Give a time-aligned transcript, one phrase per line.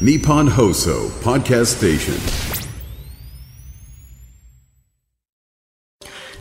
[0.00, 2.14] Nippon Hoso Podcast Station.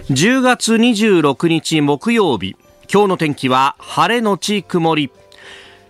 [0.10, 2.55] 10月26日木曜日。
[2.92, 5.12] 今日の天気は晴れのち曇り。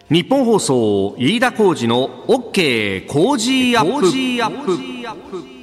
[0.09, 5.62] 日本放送飯田浩二の OK 工事アップ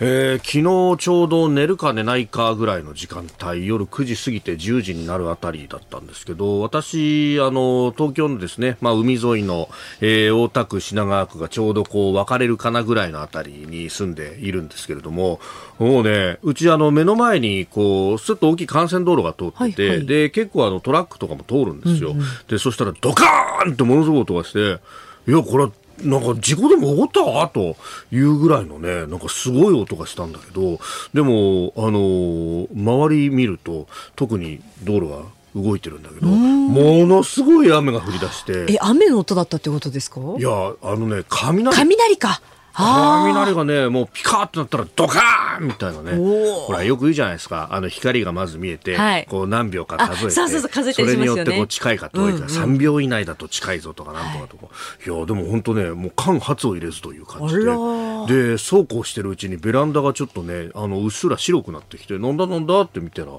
[0.00, 9.68] えー、昨日ちょうど寝るか寝ないかぐらいの時間帯夜9時過ぎて10時になるあたりだったんですけど私あの東京のですね、まあ、海沿いの、
[10.00, 15.40] えー、大田区品川区がちょうどこう分かれるかなぐらいのあたりに住んでいるんですけれども
[15.80, 24.78] もうねうちあの目の前にこうすっと大きい幹線道路が通ってて、はいはい、で結構あのトラックとかも通るんですよ、うんうん、でそしたらドカーンってものすごい音がして
[25.26, 25.68] いやこれ
[26.02, 27.08] なんか事故でも起こっ
[27.42, 27.48] た？
[27.48, 27.76] と
[28.12, 30.78] いうぐらいのね、なんかすごい音がしたんだけど、
[31.12, 35.22] でも、あのー、周り見ると、特に道路は
[35.56, 38.74] 動いてるんだけど、ものすごい雨が降り出して。
[38.74, 40.20] え、雨の音だったってことですか？
[40.38, 40.50] いや、
[40.82, 41.74] あのね、雷。
[41.76, 42.40] 雷か。
[42.78, 46.16] 雷がね、もうピカーってなったらドカーンみたいなね。
[46.16, 47.68] ほら、よく言うじゃないですか。
[47.72, 50.30] あの、光がまず見えて、はい、こう何秒か数えて。
[50.30, 54.66] そうそうそう、数えて、ね、それによってこう近いか遠いか、うんうん、3秒以内だと近いぞとかなんとかとか。
[54.66, 54.70] は
[55.04, 57.64] い、いや、でも本当ね、もう間髪を入れずという感じで。
[58.52, 63.32] で、そうこうしてるうちにベランダがちょっとね、あの、うっすら白くなってきて、なんだなんだって見たら、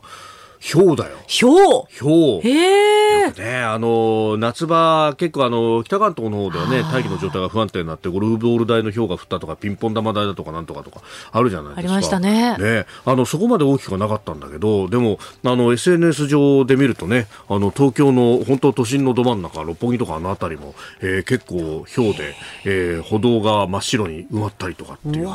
[0.74, 1.18] 氷だよ。
[1.28, 2.50] 氷氷。
[2.50, 3.09] へえ。
[3.38, 11.94] ね、あの、夏場、結構あの、北関東の方ではね、大気の状態が不安定になって、ゴルフボール台の氷が降ったとか、ピンポン玉台だとかなんとかとか、あるじゃないですか。
[11.94, 12.58] ありましたね。
[12.58, 25.32] ね、あの、そこまで大きくはなかったんだけど、でも、あの、SNS 上で見るとね、あの、東京の、本当都心のど真ん中、六本木とかあの辺りも、えー、結構氷で、えー、歩道が真っ白に埋まったりとかっていうね、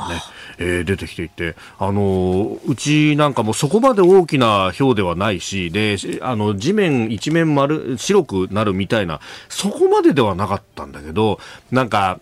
[0.59, 11.39] えー、出てきていて、あの、うちなんかもそこまで大きな氷ではないし、で、あの、地面一面丸、白くなるみたいな、そこまでではなかったんだけど、
[11.71, 12.21] なんか、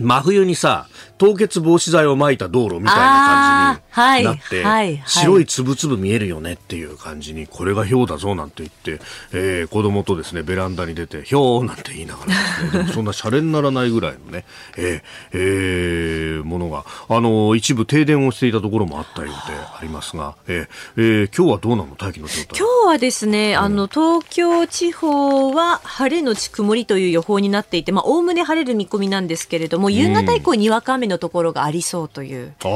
[0.00, 0.88] 真冬にさ、
[1.18, 14.44] 凍結防止剤をまいた道路みたいな感じになって、はいはいはい、白いつぶつぶ見えるよねっていう感じに、これが氷だぞなんて言って、えー、子供とですね、ベランダに出て、氷なんて言いながらですね、 そんなシャレにならないぐらいのね、
[14.76, 15.02] えー、
[15.32, 21.94] えー、ものが、あの、一部停電をしていたところもあったようでありますが、えー、えー、今日はどうなの？
[21.96, 22.58] 大気の状態。
[22.58, 32.70] 今日はですね、あの、東京地方は晴れのち曇りという予報になっていて、まあ、おおむね晴れる見込みなんですけれども、夕方以降にわか雨のところがありそうという予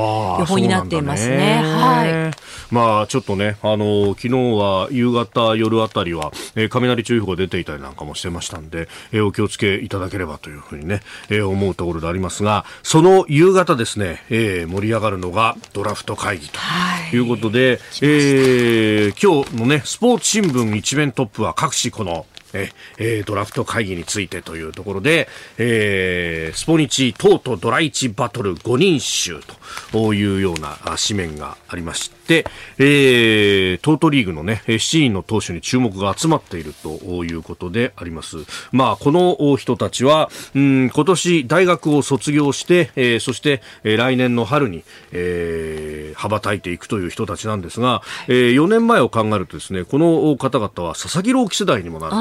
[0.45, 1.37] 報になっていますね。
[1.37, 2.75] ねはい。
[2.75, 16.59] まあちょっとね、あの昨日は夕方夜あたりは、えー、雷注意報が出ていたりなんかもしてましたんで、えー、お気をつけいただければというふうにね、えー、思うところでありますが、その夕方ですね、えー、盛り上がるのがドラフト会議と
[17.15, 22.27] いうことで、はい、えー、今日のねスポーツ新聞一面トップは各紙この
[22.99, 25.29] えー、ドラフト会議についてというところで、
[25.59, 29.41] えー、スポニチトートドライチバトル5人衆
[29.93, 32.47] というような紙面がありまして、
[32.79, 38.39] えー、トートリーグのね、7人の投手に注目が集まっているということであります。
[38.73, 52.13] まあ、この人たちは、うん、今年大学を卒業して、えー、そして、え、来年の春に、えー、羽ばたいていくという人たちなんですが、えー、4年前を考えるとですね、この方々は佐々木朗希世代にもなる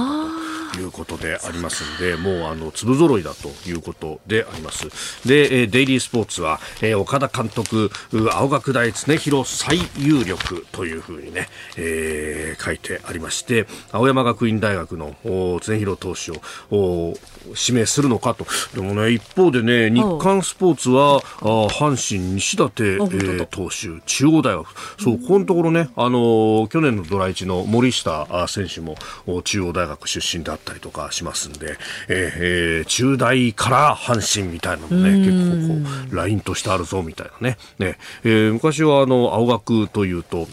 [0.79, 4.87] いうことでありますんで、もうあの粒揃いだということであります。
[5.27, 7.91] で、えデイリースポーツは、え岡田監督、
[8.31, 11.47] 青学大常広最有力というふうにね、
[11.77, 16.31] えー、書いてありまして、青山学院大学の常広投手
[16.75, 17.13] を
[17.45, 18.45] 指名するのかと。
[18.73, 24.67] でもね、一方でね、日刊スポーツは、あ阪神西舘、えー、投手、中央大学。
[24.99, 28.95] そう、ここのところね、あのー、去年のドラ1の森下選手も
[29.43, 31.77] 中央大学出身であったりとかしますんで、
[32.09, 32.31] えー、
[32.79, 37.57] えー、中大から阪神みたいなのね、結構こう、ラインとしてあるぞみたいなね。
[37.77, 40.47] ね、えー、昔はあの、青学というと、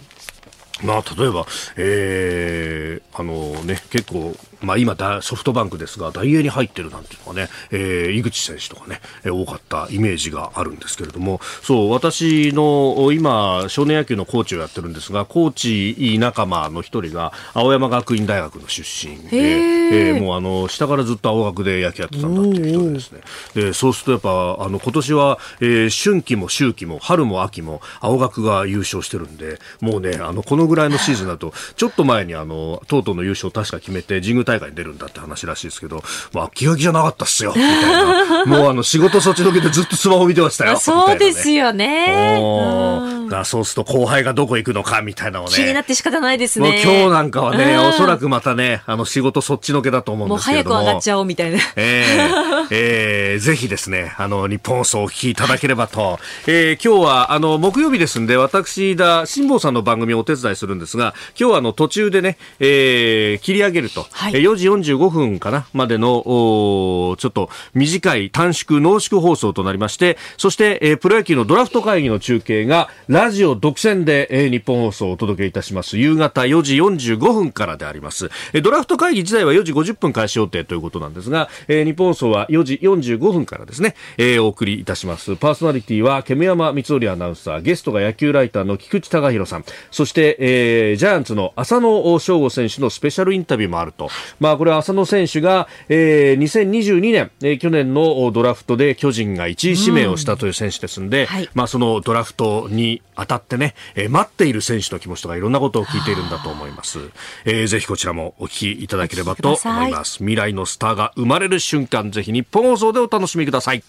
[0.85, 23.21] まあ、例えば、えー、あのね、結構、まあ、今ソフトバンクですが、大英に入ってるなんていうのがね、えー、井口選手とかね、えー、多かったイメージがあるんですけれども、そう、私の今、少年野球のコーチをやってるんですが、コーチ仲間の一人が、青山学院大学の出身で、えー、もうあの、下からずっと青学で野球やってたんだっていう人ですね。
[23.55, 36.03] で、そうするとやっぱ、あの、今年は、えー、春季も秋季も、春も秋も、青学が優勝してるんで、もうね、あの、このぐらいのシーズンだと、ちょっと前にあの、とうとうの優勝確か決めて、神宮大会に出るんだって話らしいですけど、
[36.33, 38.47] まあ、気が気じゃなかったっすよ、みたいな。
[38.47, 40.77] もうあの、仕事そっちのけでずっとスマホ見てましたよ。
[40.81, 43.23] そうですよね。
[43.33, 45.53] だそうすると後輩がどこ行くのかみたいなのね。
[45.53, 46.83] 気になって仕方ないですね。
[46.83, 50.77] 今日なんかはね、おそらくまたね、あの仕事そっちのけだと思うんですけども。
[50.77, 51.59] もう早く上がっちゃおうみたいな。
[51.77, 56.19] えー、えー、ぜひですね、あの、日本放送をお聞きいただければと。
[56.47, 75.99] えー、今日はあの、木曜日ですんで、私だ、辛坊さんの番組をお手伝いするんですが、今日はあの、途中でね、えー、切り上げると、はい、4時45分かな、までの、おちょっと短い短縮濃縮放送となりまして、そして、えー、プロ野球のドラフト会議の中継が、ラジオ独占で、えー、日本放送をお届けいたします。
[75.99, 78.31] 夕方4時45分からであります。
[78.53, 85.37] えー、ドラフト会議自体は4時50分開始予定ということなんですが、えー、日本放送は4時45分からですね、えー、お送りいたします。
[85.37, 94.09] パーソナリティは、煙山光則アナウンサー、ゲストが野球ライターの菊池隆弘さん、そして、えー、ジャイアンツの浅野翔吾選手のスペシャルインタビューもあると。
[94.41, 106.99] まあ、これは浅野選手が、えー、2022年、えー、去年のドラフトで巨人が1位指名をしたという選手ですんで、うんはい、まあ、そのドラフトに当たってね、えー、待っている選手の気持ちとかいろんなことを聞いているんだと思います。
[107.45, 110.19] えー、ぜひこちらもお聞きいただければと思います。
[110.19, 113.83] 未来のスターが生まれる瞬間、ぜひ日本放送でお楽しみください。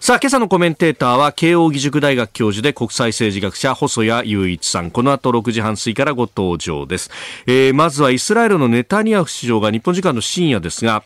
[0.00, 4.90] さあ、今朝のコメンテーターは、慶應義塾大学教授で国際政治学者、細谷雄一さん。
[4.90, 7.10] この後6時半過ぎからご登場です。
[7.46, 11.04] えー、まずはイスラエルのネタニヤフ首相が日本時間の深夜ですが、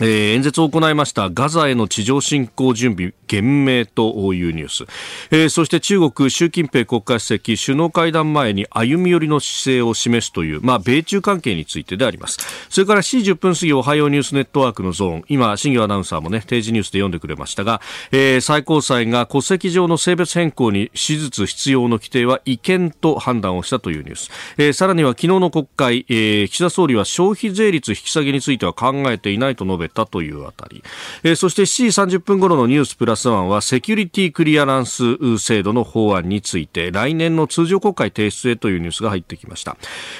[0.00, 4.84] えー、演説を行いましたガザへの地上侵攻準備厳明というニュース、
[5.30, 12.38] えー、そして中国習近平国家主席首脳会談前に歩み寄りの姿勢を示すという、まあ、米中関係についてであります。
[12.70, 15.24] それから7時10分過ぎおはようニュースネットワークのゾーン。
[15.28, 17.80] 今新業アナウンサーもね定時ニュースで読んでくれましたが、
[18.12, 30.82] えー、最高裁が戸籍上の性別変更に手術必要の規定は違憲と判断をしたというニュース、え、さらには昨日の国会、えー、岸田総理は消費税率引き下げについては考えていないと述べべたというあたり、
[31.22, 39.76] えー、そして7時30分頃のニュースプラスワンはセキュリティクリアランス制度の法案について来年の通常国会提出へというニュースが入ってきました、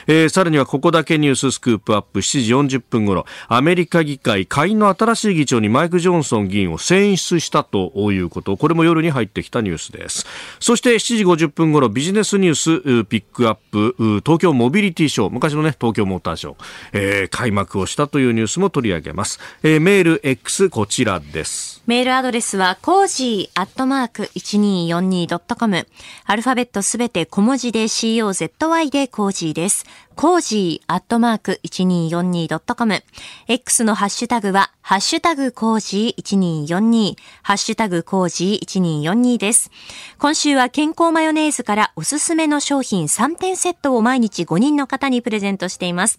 [0.06, 2.20] えー、さらにはここだけニューススクープアップ。
[2.20, 8.56] 7時40分頃アメリカ議会下院の新しい議長にマイク・ジョンソン議員を選出したということ。
[8.56, 10.26] これも夜に入ってきたニュースです。
[10.60, 15.30] そして7時50分頃ビジネスニュースピックアップ東京モビリティショー。
[15.30, 16.56] 昔のね東京モーターショー、
[16.92, 19.40] えー、開幕をしたというニュースも取り上げます。
[19.62, 21.82] えー、メール X こちらです。
[21.86, 25.86] メールアドレスは、コージーアットマーク 1242.com。
[26.26, 29.86] アルファベットすべて小文字で COZY で cozy です。
[30.20, 33.04] cozy アットマーク 1242.com。
[33.46, 39.70] X のハッシュタグは、ハッシュタグ cozy 1242、ハッシュタグコージー1242です。
[40.18, 46.18] 今週は健康マヨネーズからおすすめの商品3点セットを毎日5人の方にプレゼントしています。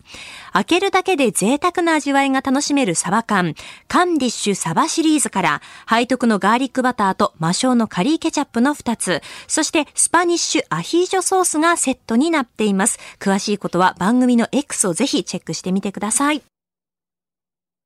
[0.53, 3.53] 開けるだけで贅沢な味わいが楽しめるサバ缶、
[3.89, 12.97] カンディッシュサバシリーズから、背徳のガーリックバターと魔性のカリーケチャップの2つ、そしてスパニッシュアヒージョソースがセットになっています。
[13.19, 16.41] 詳しいことは番組の X をぜひチェックしてみてください。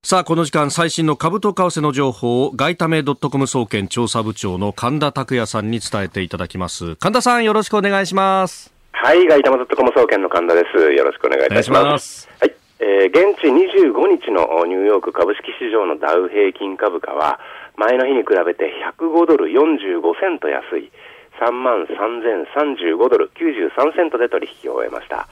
[0.05, 6.97] さあ、この時間、最新の株と為替の情報を、外為ドットコム総研調査部長の神田拓也さんに伝えていただきます。
[6.97, 8.73] 神田さん、よろしくお願いします。
[8.91, 10.91] はい、外為ドットコム総研の神田です。
[10.91, 12.29] よろしくお願いいたします。
[12.41, 17.39] はい、えー、現地25日のニューヨーク株式市場のダウ平均株価は、
[17.77, 20.91] 前の日に比べて105ドル45セント安い、
[21.39, 25.27] 3万3035ドル93セントで取引を終えました。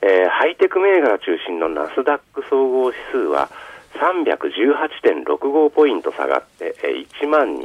[0.00, 3.50] えー、ハイテク銘柄中心のナスダック総合指数は
[3.94, 7.56] 318.65ポイント下がって、えー、1万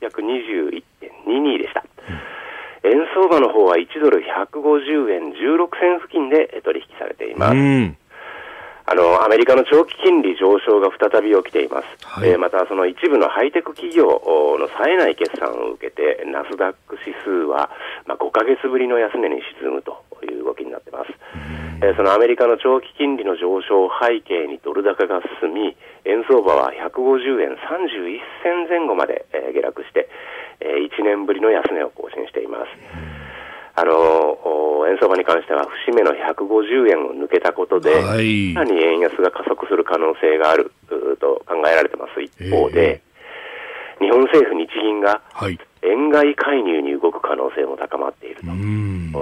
[0.00, 1.84] 2821.22でした。
[2.84, 7.99] うん、円相場の方は1ドル150円16銭付近で取引されています。
[8.86, 12.06] あの、アメリカの長期金利上昇が再び起きています。
[12.06, 17.70] はい、えー、また、その一部のハイテク企業の冴えない決算を受けて、ナスダック指数は、
[18.06, 21.12] まあ、5ヶ月ぶりの安値に沈むという動きになっています。
[21.82, 30.08] えー、そのアメリカの長期金利の上昇を背景にドル高が進み、円相場は150円31銭前後まで、えー、下落して、
[30.60, 33.09] えー、1年ぶりの安値を更新しています。
[33.74, 34.38] あの
[34.88, 40.72] 円相場に関しては節目の150円を抜けたことで、はい、さらに円安が加速する可能性がある
[41.20, 42.20] と考えられてます。
[42.20, 43.02] 一方で、
[44.00, 45.22] 日本政府、日銀が
[45.82, 48.46] 円買い介入に動く可能性も高まっていると。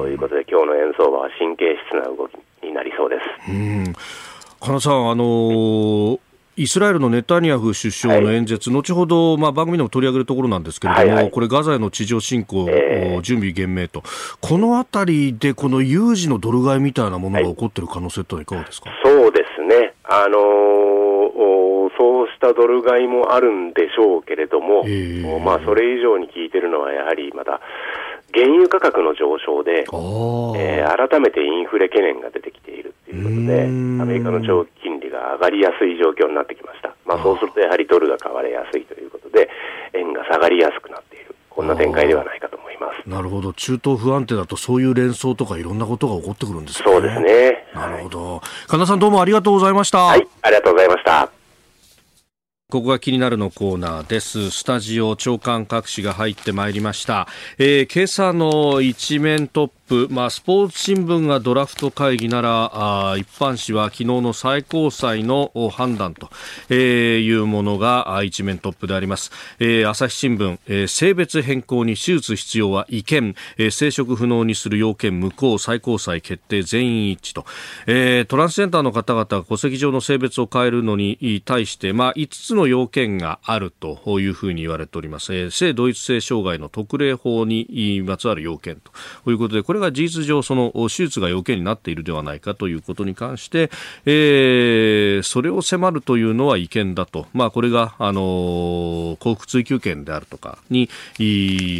[0.08, 3.22] いうことで、今日の円相場は神経質な動きになりそうです。
[4.60, 6.27] 金さん、あのー
[6.58, 14.02] イスラエルのネタニヤフ首相の演説、はい、後ほど、まあ、番組でも取り上げるところなんですけれども、はいはい、これ、ガザへの地上侵攻、えー、準備厳明と、
[14.40, 24.82] このあたりで、この有事のドル買いみたいなものが起こっている可能性というのはいかがですか、そうですね、あのー、そうしたドル買いもあるんでしょうけれども、
[25.38, 27.60] まあ、それ以上に効いてるのは、やはりまた、
[28.34, 36.94] 原油価格の上昇で、えー、改めてインフレ懸念が出てきているということで、アメリカの長期金利が上がりやすい状況になってきました。
[37.06, 39.48] まあ、そうするとやはりドルが買われやすいということで、
[39.94, 41.34] 円が下がりやすくなっている。
[41.48, 43.08] こんな展開ではないかと思います。
[43.08, 43.54] なるほど。
[43.54, 46.84] 中東不安定だとそういう連想とかいろんなことが起こってくるんですね。
[46.84, 47.64] そうですね。
[47.74, 48.42] なるほど。
[48.66, 49.98] 神田さんどうもありがとうございました。
[50.04, 51.30] はい、ありがとうございました。
[52.70, 54.50] ここが気になるのコーナーです。
[54.50, 57.26] スタジオ長官各紙が入ってまいりました。
[57.56, 62.70] えー、今朝の一面トップ、まあ、スポーツ新聞がドラフト会議なら、
[63.10, 66.28] あ一般紙は昨日の最高裁の判断と、
[66.68, 69.32] えー、いうものが一面トップであります。
[69.58, 75.58] えー、朝日新聞、えー、性別変更に手術必要は違憲、えー、生殖不能にする要件無効。
[75.58, 77.46] 最高裁決定全員一致と、
[77.86, 85.34] えー、トランスジェンダーの方々が戸籍上の性別を変えるのに対して、まあ、5つの要件があるというふうに言われております。
[85.34, 88.80] えー、性同一性障害の特例法にまつわる要件
[89.24, 93.70] ということで、これが事実上その手術が要件になっているではないかということに関して、
[94.06, 97.26] えー、それを迫るというのは違憲だと。
[97.32, 100.88] まあ、これが、あの幸福追求権であるとかに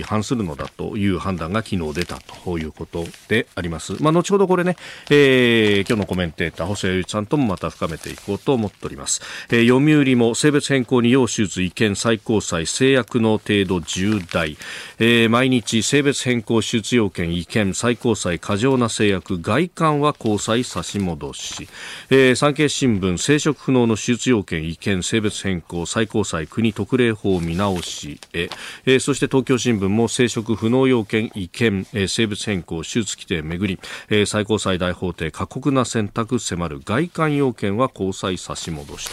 [0.05, 4.03] 反するのだという判断が昨日出たということであります。
[4.03, 4.77] まあ、後ほどこれね、
[5.11, 9.21] えー、今日のコメンテーター、細谷さんともまた深めていこうと思っております。
[9.51, 14.57] えー、読売も性別変更に要手術違憲最高裁制約の程度重大、
[14.99, 21.69] えー、毎日性別変更手術要件違憲最最高裁過剰な制約外観は高裁差し戻し、
[22.11, 28.51] えー、産経新聞生殖不能の手術要件違憲性別変更最高裁国特例法見直しへ、
[28.85, 33.81] えー、そして東京新聞も生殖不能要件違憲、えー、性別変更手術規定めぐり、
[34.11, 39.09] えー、最高裁大法廷過酷な選択迫る外観要件は高裁差し戻し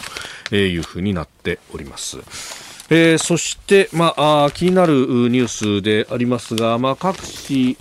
[0.50, 2.65] というふうになっております。
[2.88, 7.76] えー、そして、まあ、気になるニュースでありますが、まあ、各地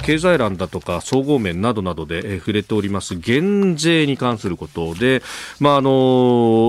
[0.00, 5.22] 経済欄だとか総合面などなどで、えー、触れております減税に関することで、
[5.58, 5.92] まああのー、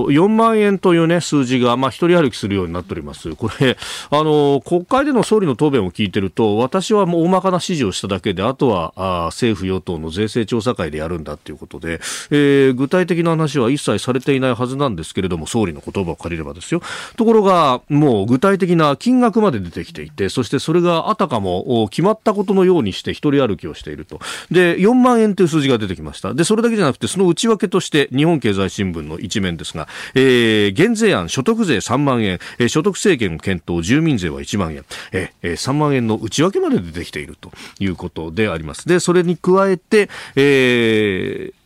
[0.08, 3.34] 4万円という、ね、数字が、まあ、一人歩きするようになっております。
[3.36, 3.76] これ、
[4.10, 12.00] あのー、国会での総理の答弁を聞いてると私はもう大まかな指示をしただけであとはあ政府与党の税制調査会でやるんだということで、
[12.30, 16.82] えー、具体的な話は一切されていないはずなんですけれども総理の言葉を借りればですよ。
[17.16, 24.20] ところががもう具体的な金額まで出てきていて、そしてそれがあたかも決まったことのようにして一人歩きをしていると。
[24.50, 26.34] で、4万円という数字が出てきました。
[26.34, 38.88] で、それだけじゃなくて、その内訳として日本経済新聞の一面ですが、えー、減税案、所得税3万円、えー、所得制限検討、住民税は1万円、えー、3万円の内訳まで出てきているということであります。
[38.88, 41.61] で、それに加えて、えー、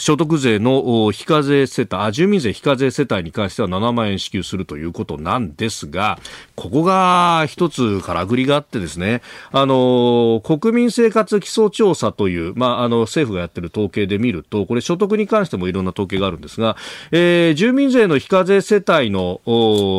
[0.00, 6.18] 所得税の非課税世帯、住民税非課税世帯に関しては7万円支給するということなんですが、
[6.56, 9.20] ここが一つからぐりがあってですね、
[9.52, 16.78] あの、国民生活基礎調査という、まあ、あの、政府がやってる統計で見ると、これ所得に関してもいろんな統計があるんですが、
[17.12, 19.42] えー、住民税の非課税世帯の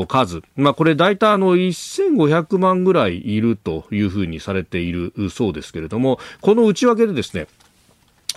[0.08, 7.46] 数、まあ、これ大体あの、1500万ぐらいいるというふうにされているそうですけれども、この内訳でですね、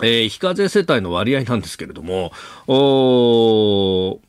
[0.01, 2.31] えー、非課税世帯の割合なんですけれども、
[2.67, 4.19] お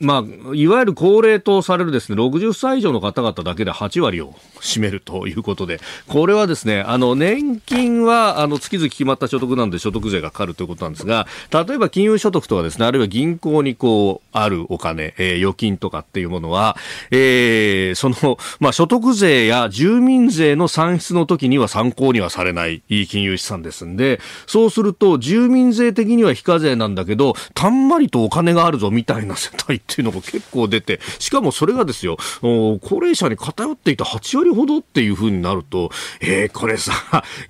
[0.00, 16.76] まあ、いわゆる高齢とされるですね、60歳以上の方々だけで8割を占めるということで、これはですね、あの、年金は、あの、月々決まった所得なんで所得税がかかるということなんですが、例えば金融所得とかですね、あるいは銀行にこう、あるお金、えー、預金とかっていうものは、
[17.10, 36.92] えー、その、まあ、所得税や住民税の算出の時には参考にはされない金融資産ですんで、そうすると、住民税的には非課税なんだけど、たんまりとお金があるぞみたいな世帯っていうのが結構出て、しかもそれがですよ、高齢者に偏っていた8割ほどっていうふうになると、えー、これさ、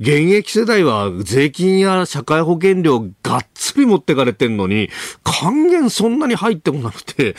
[0.01, 4.91] 現役世代は税金や社会保険料がっつり持ってかれてんのに、
[5.23, 7.37] 還元そんなに入ってこなくて、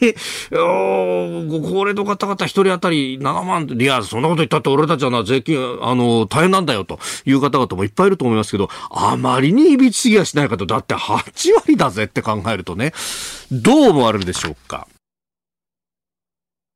[0.00, 12.92] えー、ご高齢の方々一人当たり7万、いや、そんなこと言ったって俺たちはな、税金、あの、大変なんだよという方々もいっぱいいると思いますけど、あまりにいびつすぎはしないかと、だって8割だぜって考えるとね、
[13.50, 14.86] どう思わあるでしょうか。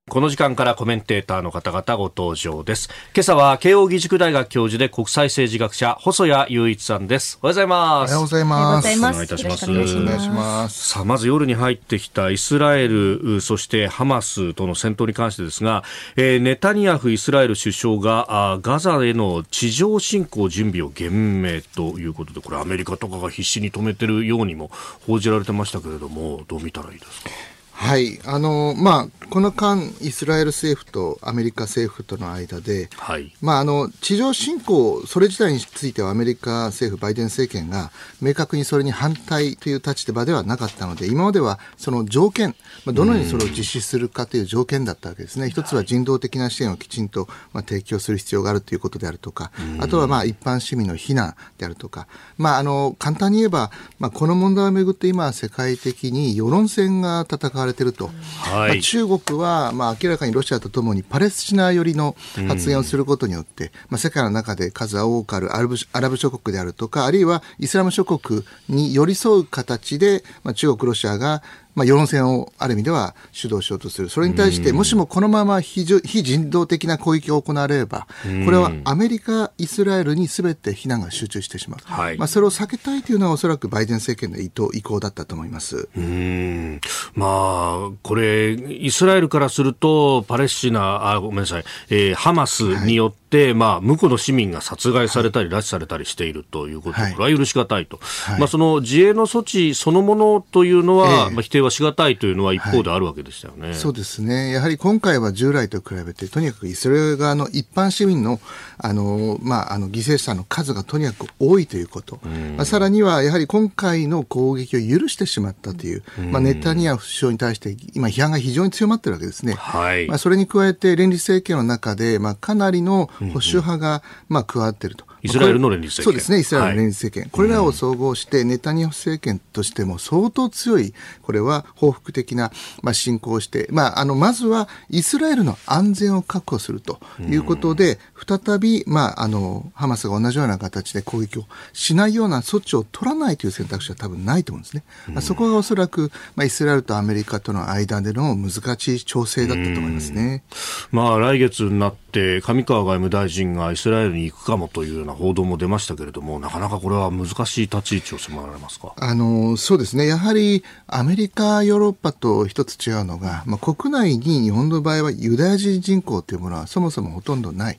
[0.09, 2.89] この時間からコメンテーターの方々ご登場です。
[3.13, 7.41] 今朝は慶應義塾大学教授で国際政治学者細谷雄一さんです。
[7.43, 8.11] おはようございます。
[8.11, 8.99] おはようございます。
[9.01, 9.69] お願いいたします。
[9.69, 10.91] お願いします。
[10.91, 15.83] さあ、まず夜に入ってきたイスラエル、そしてハマスとの戦闘に関してですが、
[16.15, 24.71] えー、ネタニヤフイスラエル首相があガザへの地上侵攻準備を厳命ということで、これアメリカとかが必死に止めてるようにも
[25.05, 27.31] 報じられてましたけれども、どう見たらいいですか？
[27.79, 28.19] はい。
[28.25, 37.91] あの、まあ、この間、イスラエル政府とアメリカ政府との間で、はい、まあ、あの、地上侵攻、それ自体についてはアメリカ政府、バイデン政権が
[38.23, 42.57] 明確にそれに反対という立場ではなかったので、今まではその条件、
[42.87, 45.51] まあ、どのようにそれを実施するかという条件だったわけですね。
[45.51, 52.07] 一つは人道的な支援をきちんと、まあ、提供する必要があるということであるとか、あとはまあ一般市民の避難であるとか、
[52.39, 58.11] まあ、あの、簡単に言えば、まあ、この問題をめぐって今、世界的に世論戦が戦われていると。
[58.41, 62.17] はい、まあ、中国は、まあ、明らかにロシアとともにパレスチナ寄りの
[62.49, 71.43] 発言をすることによって、まあ、世界の中で数多くあるアラブアラブ諸国であるとか、あるいはイスラム諸国に寄り添う形で、まあ、中国、ロシアが
[71.77, 74.09] まあ、世論戦をある意味では主導しようとする。
[74.09, 78.09] それに対して、もしもこのまま非非人道的な攻撃が行われれば、
[78.47, 81.81] これはアメリカ、イスラエルにすべて非難が集中してしまう。
[81.85, 85.89] はい、まあ、それを避けたいというのはおそらくバイデン政権の意図、意向だったと思います。
[85.95, 86.81] うん。
[87.15, 97.99] まあ、これ、イスラエルからすると、パレスチナ、あ、ごめんなさい、えー、ハマスによって、はい、まあ、向こうの市民が殺害されたり、拉致されたりしているということ、はい、これは許し難いと。
[98.27, 104.51] はい、まあ、その自衛の措置そのものというのは、えー、まあ、否定はし難いというのは一方であるわけでしたよね、はい、そうですね。
[104.53, 108.41] やはり今回は従来と比べて、とにかくイスラエル側の一般市民の、
[108.79, 112.21] あの、まあ、あの、犠牲者の数がとにかく多いということ。
[112.57, 119.55] まあ、さらには、やはり今回の攻撃を許してしまったという、まあ、ネタニヤフ首相に対して、今、批判が非常に強まってるわけですね。
[119.55, 120.07] はい。
[120.07, 125.05] まあ、それに加えて、連立政権の中で、まあ、かなりの保守派が、まあ、加わっていると。
[125.27, 126.05] イスラエルの連立政権。
[126.05, 127.23] そうですね、イスラエルの連立政権。
[127.25, 132.53] はい、これらを総合して、ネタニヤフ政権としても相当強い、これは報復的な、
[132.83, 144.85] まあ、侵攻をして、まあ、あの、まずはイスラエルの安全を確保するということで、再び、まあ、あの、ハマスが同じような形で攻撃をしないような措置を取らないという選択肢は多分ないと思うんですね。
[145.09, 150.45] まあ、そこがおそらく、まあ、イスラエルとアメリカとの間での難しい調整だったと思いますね。
[150.91, 158.95] まあ、来月になって、上川外務大臣がイスラエルに行くかもというような報道も出ましたけれども、なかなかこれは難しい立ち位置を迫られますか？
[158.97, 167.79] あのそうですね、やはりアメリカ、ヨーロッパと一つ違うのが、まあ、国内に日本の場合はユダヤ人人口というものはそもそもほとんどない、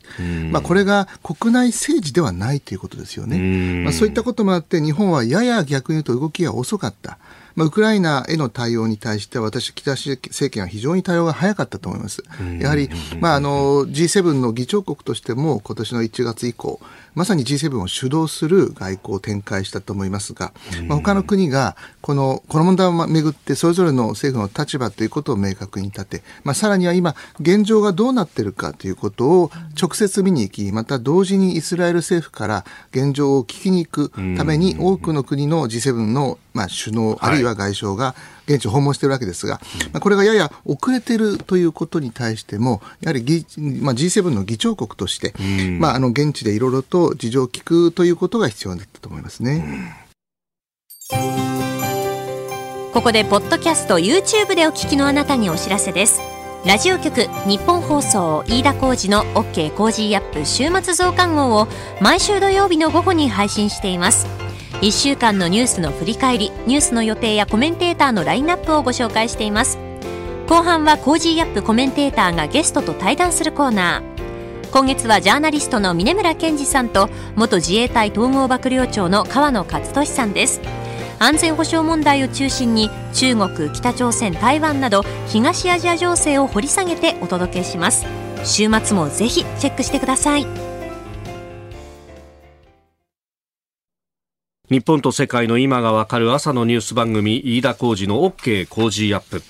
[0.52, 3.84] まあ、これが国内政治ではないということですよね。
[3.84, 7.17] まあ、そういったこともあって、日本はやや逆に言うと動きが遅かった。
[7.56, 12.23] まあ、ウクライナへの対応に対して私、北政権は非常に対応が早かったと思います。
[12.60, 12.88] やはり、
[13.19, 16.80] まあ、あの G7 の議長国としても今年の1月以降、
[17.17, 20.53] まさに G7 を主導する外交を展開したと思いますが、
[20.88, 29.51] まあ、他の国がこのこの問題をめぐってそれぞれの政府の立場ということを明確に立て、まあ、さらには今現状がどうなっているかということを
[29.82, 38.13] 直接見に行きまた同時にイスラエル政府から現状を聞きに行くために多くの国の G7 のまあ首脳あるいは外相が
[38.47, 39.60] 現地を訪問しているわけですが、
[39.91, 43.45] まあ、これがやや遅れているということに対しても、やはり、
[43.81, 45.33] まあ、G7 の議長国として、
[45.79, 50.07] まあ、あの現地でいろいろと事情を聞くということが必要だったと思いますね。
[52.93, 56.19] ここでポッドキャスト YouTube でお聞きのあなたにお知らせです
[56.67, 61.69] ラジオ局日本放送飯田浩司の OK コージーアップ週末増刊号を
[62.01, 64.27] 毎週土曜日の午後に配信しています。
[64.82, 69.80] 1週間のニュースの振り返りニュースの予定やコメンテーターのラインナップをご紹介しています。
[70.49, 74.71] 後半は Cozy up コメンテーターがゲストと対談するコーナー。
[74.71, 80.60] 今月はジャーナリストの峯村健司さんと元自衛隊統合幕僚長の河野克俊さんです。
[81.19, 88.06] 安全保障問題を中心に中国北朝鮮台湾など東アジア情勢を掘り下げてお届けします。
[88.43, 90.45] 週末もぜひチェックしてください。
[94.69, 99.41] 日本と世界の今がわかる朝のニュース番組飯田浩二の OK 工事アップ。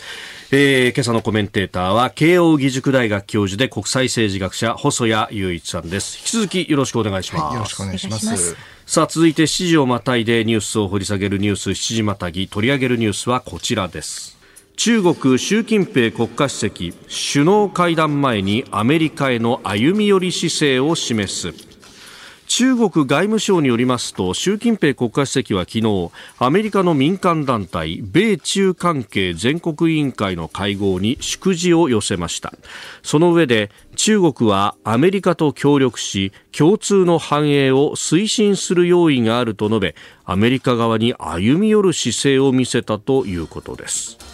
[0.49, 6.17] えー、今朝のコメンテーターは慶應義塾大学教授で国際政治学者細谷雄一さんです。
[6.19, 12.47] 引き続きよろしくお願いします、はい、よろしくお願いしますさあ続いて7時をまたいでニュースを掘り下げるニュース7時またぎ。
[12.47, 14.37] 取り上げるニュースはこちらです。
[14.77, 16.93] 中国習近平国家主席
[17.33, 21.66] 首脳会談前にアメリカへの歩み寄り姿勢を示す。
[22.47, 32.53] 中国外務省によりますと習近平国家主席は昨日アメリカの民間団体米中関係全国委員会の会合に祝辞を寄せました。
[33.03, 44.26] その上で中国はアメリカと協力し共通の繁栄を推進する用意があると述べアメリカ側に歩み寄る姿勢を見せたということです。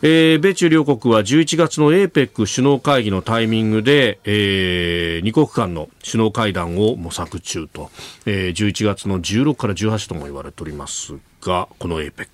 [0.00, 7.90] えー、米中両国は11月の APEC 首脳会議のタイミングで、えー、2国間の首脳会談を模索中と、
[8.24, 11.14] えー、11月の16から18とも言われております。
[11.40, 12.28] が、この APEC。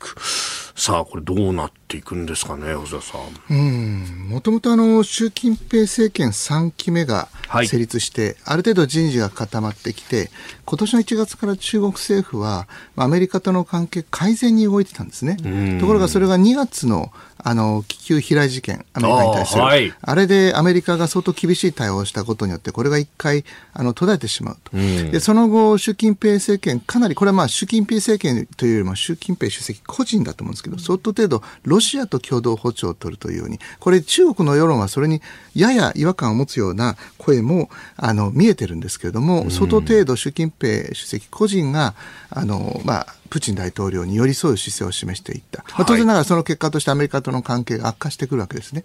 [0.77, 3.21] さあ、これどうなっていくんですかね、細田さん。
[3.49, 4.29] うん。
[4.29, 7.29] もともとあの、習近平政権3期目が
[7.64, 10.31] 成立して、はい、ある程度人事が固まってきて、
[10.64, 15.37] 今年の1月から中国政府は、アメリカとの関係改善に動いてたんですね。
[15.81, 17.12] ところがそれが2月の
[17.47, 35.22] あの気球飛来事件、アメリカに対するあはい、あれでアメリカが相当厳しい対応をしたことによって、これが一回あの途絶えてしまうと、うん、でその後、習近平政権、かなりこれはまあ習近平政権というよりも習近平主席個人だと思うんですけど、相当程度、ロシアと共同歩調を取るというように、これ、中国の世論はそれに
[35.54, 41.94] やや違和感を持つような声もあの見えてるんですけれども、相当程度、習近平主席個人が
[42.30, 45.64] あの、まあ、プーチン大統領に寄り添う姿勢を示していった。
[45.70, 48.85] まあ、当然ながらその結果としてアメリカとの関係が悪化してくるわけですね。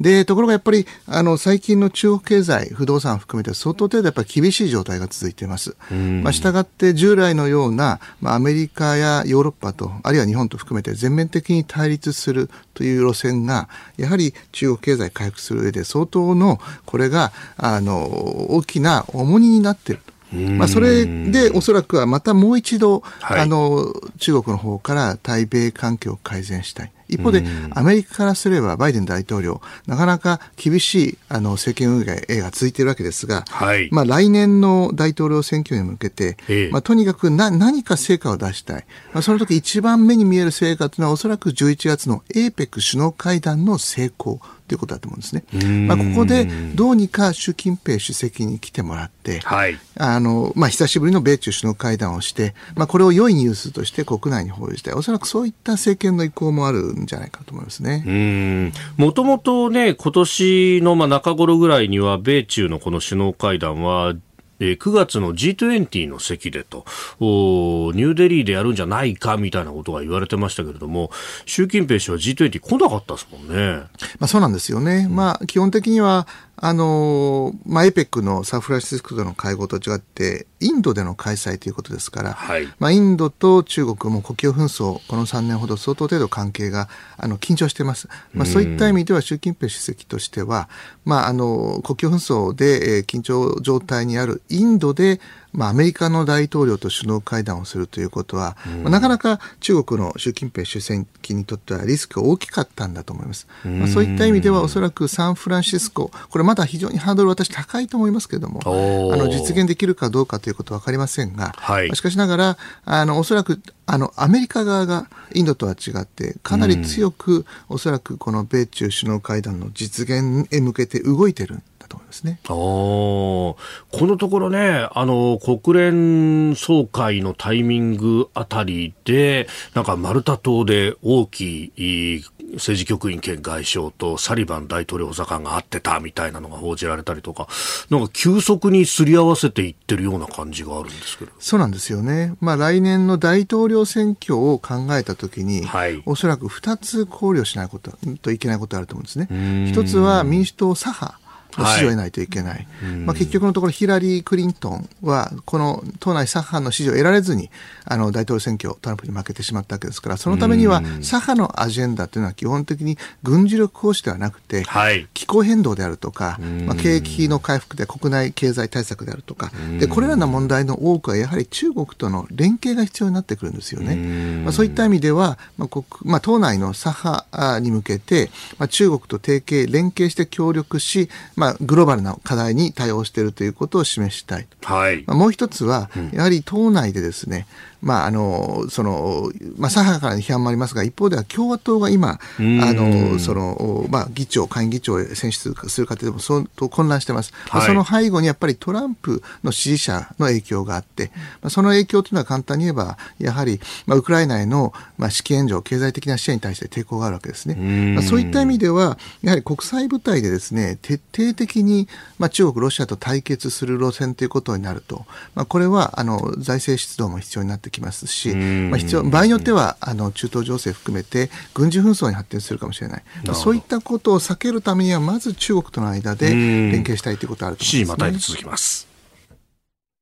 [0.00, 5.76] で、ところがやっぱり、あの、最近の中国経済、不動産含めて相当程度やっぱり厳しい状態が続いています。
[6.22, 13.68] まあ、従って従来のような、まあ、アメリカやヨーロッパと、あるいは日本と含めて全面的に対立するという路線が、
[13.98, 20.13] やはり中国経済回復する上で相当の、これが、あの、大きな重荷になっていると。
[20.34, 26.92] まあ、それでおそらくはまたもう一度、はい、あの中国の方から対米関係を改善したい。
[27.08, 45.44] 一方で、アメリカからすればバイデン大統領、なかなか厳しいあの政権運営が続いているわけですが、はい、まあ、来年の大統領選挙に向けて、ええ、まあ、とにかくな何か成果を出したい、まあ、その時一番目に見える成果というのは、おそらく11月の APEC 首脳会談の成功ということだと思うんですね。
[45.86, 58.72] まあ、ここでどうにか習近平主席に来てもらって、はい、あのまあ、久しぶりの米中首脳会談をして、まあ、これを良いニュースとして国内に報じて、おそらくそういった政権の意向もあるんじゃないかと思いますね。
[58.96, 64.14] もともとね、今年のまあ中頃ぐらいには、米中のこの首脳会談は、
[64.60, 66.84] え9月の G20 の席でと
[67.18, 71.10] ニューデリーでやるんじゃないかみたいなことが言われてましたけれども
[71.44, 73.82] 習近平氏は G20 来なかったですもんね。
[74.18, 76.26] まあ、そうなんですよね、うん、まあ、基本的には
[76.56, 88.08] あのまあ、エペックのサンフランシスコでの会合と違って、インドでの開催ということですから、はい、まあ、インドと中国も国境紛争、この3年ほど相当程度関係があの緊張しています。
[88.32, 90.68] まあ、そういった意味では習近平主席としては、
[91.04, 95.20] まあ、あの国境紛争で、えー、緊張状態にあるインドで、
[95.54, 103.46] まあ、アメリカの大統領と首脳会談をするということは、うん、まあ、なかなか中国の習近平主席にとってはリスクが大きかったんだと思います。
[103.64, 122.38] まあ、そういった意味ではおそらくサンフランシスコ、これまだ非常にハードル私高いと思いますけれども、あの実現できるかどうかということは分かりませんが、はい、しかしながら、あのおそらくあのアメリカ側がインドとは違ってかなり強く、おそらくこの米中首脳会談の実現へ向けて動いてると思いますね。
[122.44, 123.56] こ
[123.92, 137.48] のところね、あの、国連総会のタイミングあたりで、なんかマルタ島で大きい政治局員兼外相とサリバン大統領補佐官が会ってたみたいなのが報じられたりとか、
[137.90, 141.32] なんか急速にすり合わせていってるような感じがあるんですけど。
[141.38, 142.34] そうなんですよね。
[142.40, 147.92] まあ来年の大統領選挙を考えたときに、はい、おそらく2つ考慮しないこと
[148.22, 149.28] といけないことがあると思うんですね。
[149.70, 151.23] 一つは民主党左派。
[151.62, 152.66] の支持を得ないといけない。
[152.82, 157.50] はい、まあ、結局のところヒラリー・クリントンは、この党内左派の支持を得られずに、
[157.84, 174.42] あの、大統領選挙、トランプに負けてしまったわけですから、そのためには、左派のアジェンダというのは基本的に軍事力行使ではなくて、はい、気候変動であるとか、まあ、景気の回復で国内経済対策であるとか、で、これらの問題の多くはやはり中国との連携が必要になってくるんですよね。
[174.44, 184.46] まあ、そういった意味では、まあ国まあ、党内の左派に向けて、まあ、中国と提携、連携して協力し、まあまあ、グローバルな課題に対応しているということを示したい。
[184.62, 187.46] はい、まあ、もう一つは、やはり党内でですね、
[187.84, 197.32] まあ、あの、その、まあ、左派からの批判もありますが、一方では共和党が今、あの、その、まあ、議長、下院議長を選出する過程でも相当混乱してます。
[197.50, 207.54] はい、その背後にやっぱりトランプの支持者の影響があって、まあ、その影響というのは簡単に言えば、やはり、まあ、ウクライナへの、まあ、資金援助、経済的な支援に対して抵抗があるわけですね。
[207.94, 211.86] まあ、そういった意味では、やはり国際舞台でですね、徹底的に、
[212.18, 223.02] まあ、中国、ロシアと対決する路線ということになると、まあ、これは、あの、財政出動も必要になってきますし、まあ、必要、場合によっては、あの、中東情勢含めて、軍事紛争に発展するかもしれない。
[223.24, 228.06] まあ、そういったことを避けるためには、まず中国との間で連携したいということがあると思います、ね。
[228.06, 228.94] また続きます。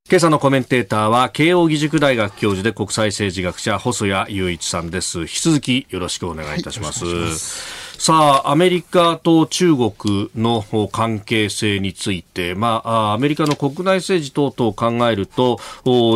[0.09, 15.59] 今朝のコメンテーターは慶應義塾大学教授で国際政治学者細谷雄一さんです引き続きよろしくお願いいたします、はいさあ、アメリカと中国の関係性について、まあ、アメリカの国内政治等々を考えると、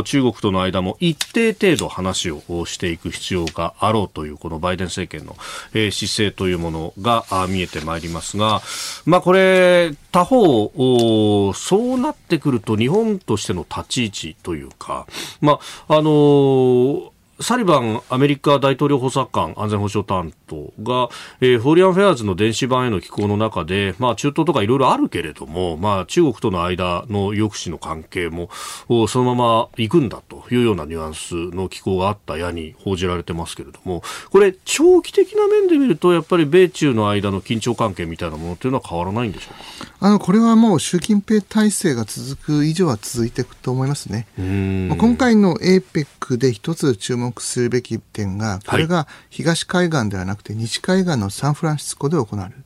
[0.03, 5.37] 中国との間も一定程度話をしていく必要があろうという、このバイデン政権の、
[5.91, 5.91] 姿
[6.29, 8.61] 勢というものが見えてまいりますが、
[9.05, 15.07] まあ、これ、他方、そうなってくると日本としての立ち位置というか、
[15.41, 28.49] まあ、あのーサリバンアメリカ大統領補佐官安全保障担当が、えー、フォーリアン・フェアーズの電子版への寄稿の中で、まあ、中東とかいろいろあるけれども、まあ、中国との間の抑止の関係も
[29.07, 39.53] そのまま行くんだというようなニュアンスの寄稿があったやに報じられてますけれどもこれ長期的な面で見るとやっぱり米中の間の緊張関係みたいなものというのは変わらないんでしょう
[39.99, 40.07] か？
[40.07, 44.27] あのこれはもう習近平体制が続く以上は続いていくと思いますね。
[44.89, 52.63] まあ、今回の APEC で一つ注目目するべき点が、これが東海岸ではなくて西海岸のサンフランシスコで行われる。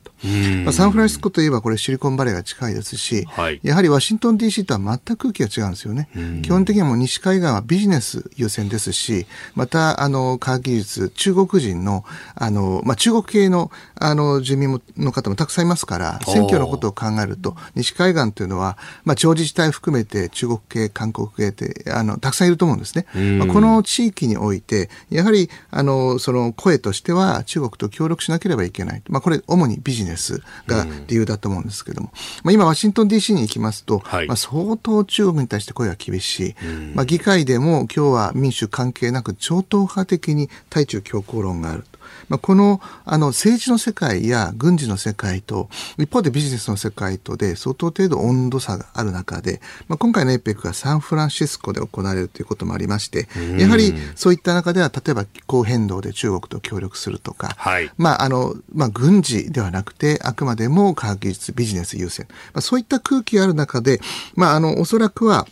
[0.63, 6.09] まあ、サンフランシスコといえばこれシリコンバレーが近いですし、はい、やはりワシントン DC とは全く空気が違うんですよね。
[6.43, 12.05] 基本的にはもう西海岸はビジネス優先ですし、また、あの、科学技術、中国人の、
[12.35, 23.05] あの、まあ、中国系の、あの、住民の方もたくさんいますから、選挙のことを考えると、西海岸というのは、まあ、地方自治体含めて中国系、韓国系って、あの、たくさんいると思うんですね。
[23.37, 29.01] まあ、この地域において、やはり、あの、その声としては中国と協力しなければいけない。
[29.09, 32.11] まあ、これ、主にビジネスネスが理由だと思うんですけども、
[32.43, 36.55] まあ、今、ワシントン DC に行きますと、はい、まあ、相当中国に対して声が厳しい、
[36.93, 41.85] まあ、議会でも今日は民主関係なく超党派的に対中強硬論がある。
[42.29, 63.99] まあ、このあの政治の世界や軍事の世界と一方でビジネスの世界とで相当程度温度差がある中で、まあ、今回の APEC がサンフランシスコで行われるということもありましてやはりそういった中では例えば気候変動で中国と協力するとか、はい、まああのまあ、軍事ではなくてあくまでも科学技術ビジネス優先、まあ、そういった空気がある中で、
[64.35, 65.47] まあ、あのおそらくは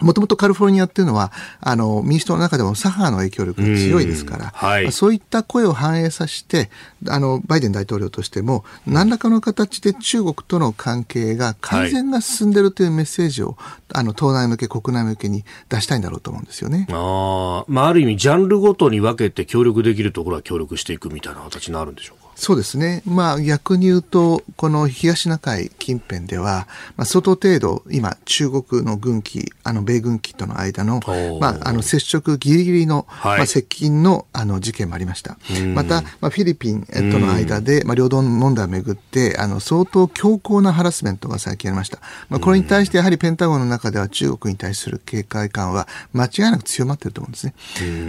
[0.00, 6.70] もともとカリフォルニアっていうのは、あの、民主党の中でも左派の影響力が強いですから、はい、そういった声を反映させて、
[7.08, 16.86] あの、バイデン大統領としても、何らかの形で中国との関係が改善が進んでるというメッセージを、はい、あの、党内向け、国内向けに出したいんだろうと思うんですよね。
[16.90, 23.02] ああ、まあ、ある意味、ジャンルごとに分けて協力できるところは協力していくみたいな形になるんでしょうかそうですね。
[23.06, 31.00] まあ逆に言うと、この東シナ海近辺では、まあ、相当程度、今、中国の軍機、あの、米軍機との間の、
[31.40, 35.36] まあ、あの、接触ギリギリの、はい、まあ、接近の、あの、事件もありました。
[35.74, 41.98] また、まあ、フィリピンとの間で、まあ、領土問題をめぐって、あの、相当強硬なハラスメントが最近ありました。
[42.28, 47.54] まあ、これに対して、やはりペンタゴンの中では中国に対する警戒感は間違いなく強まっていると思うんですね。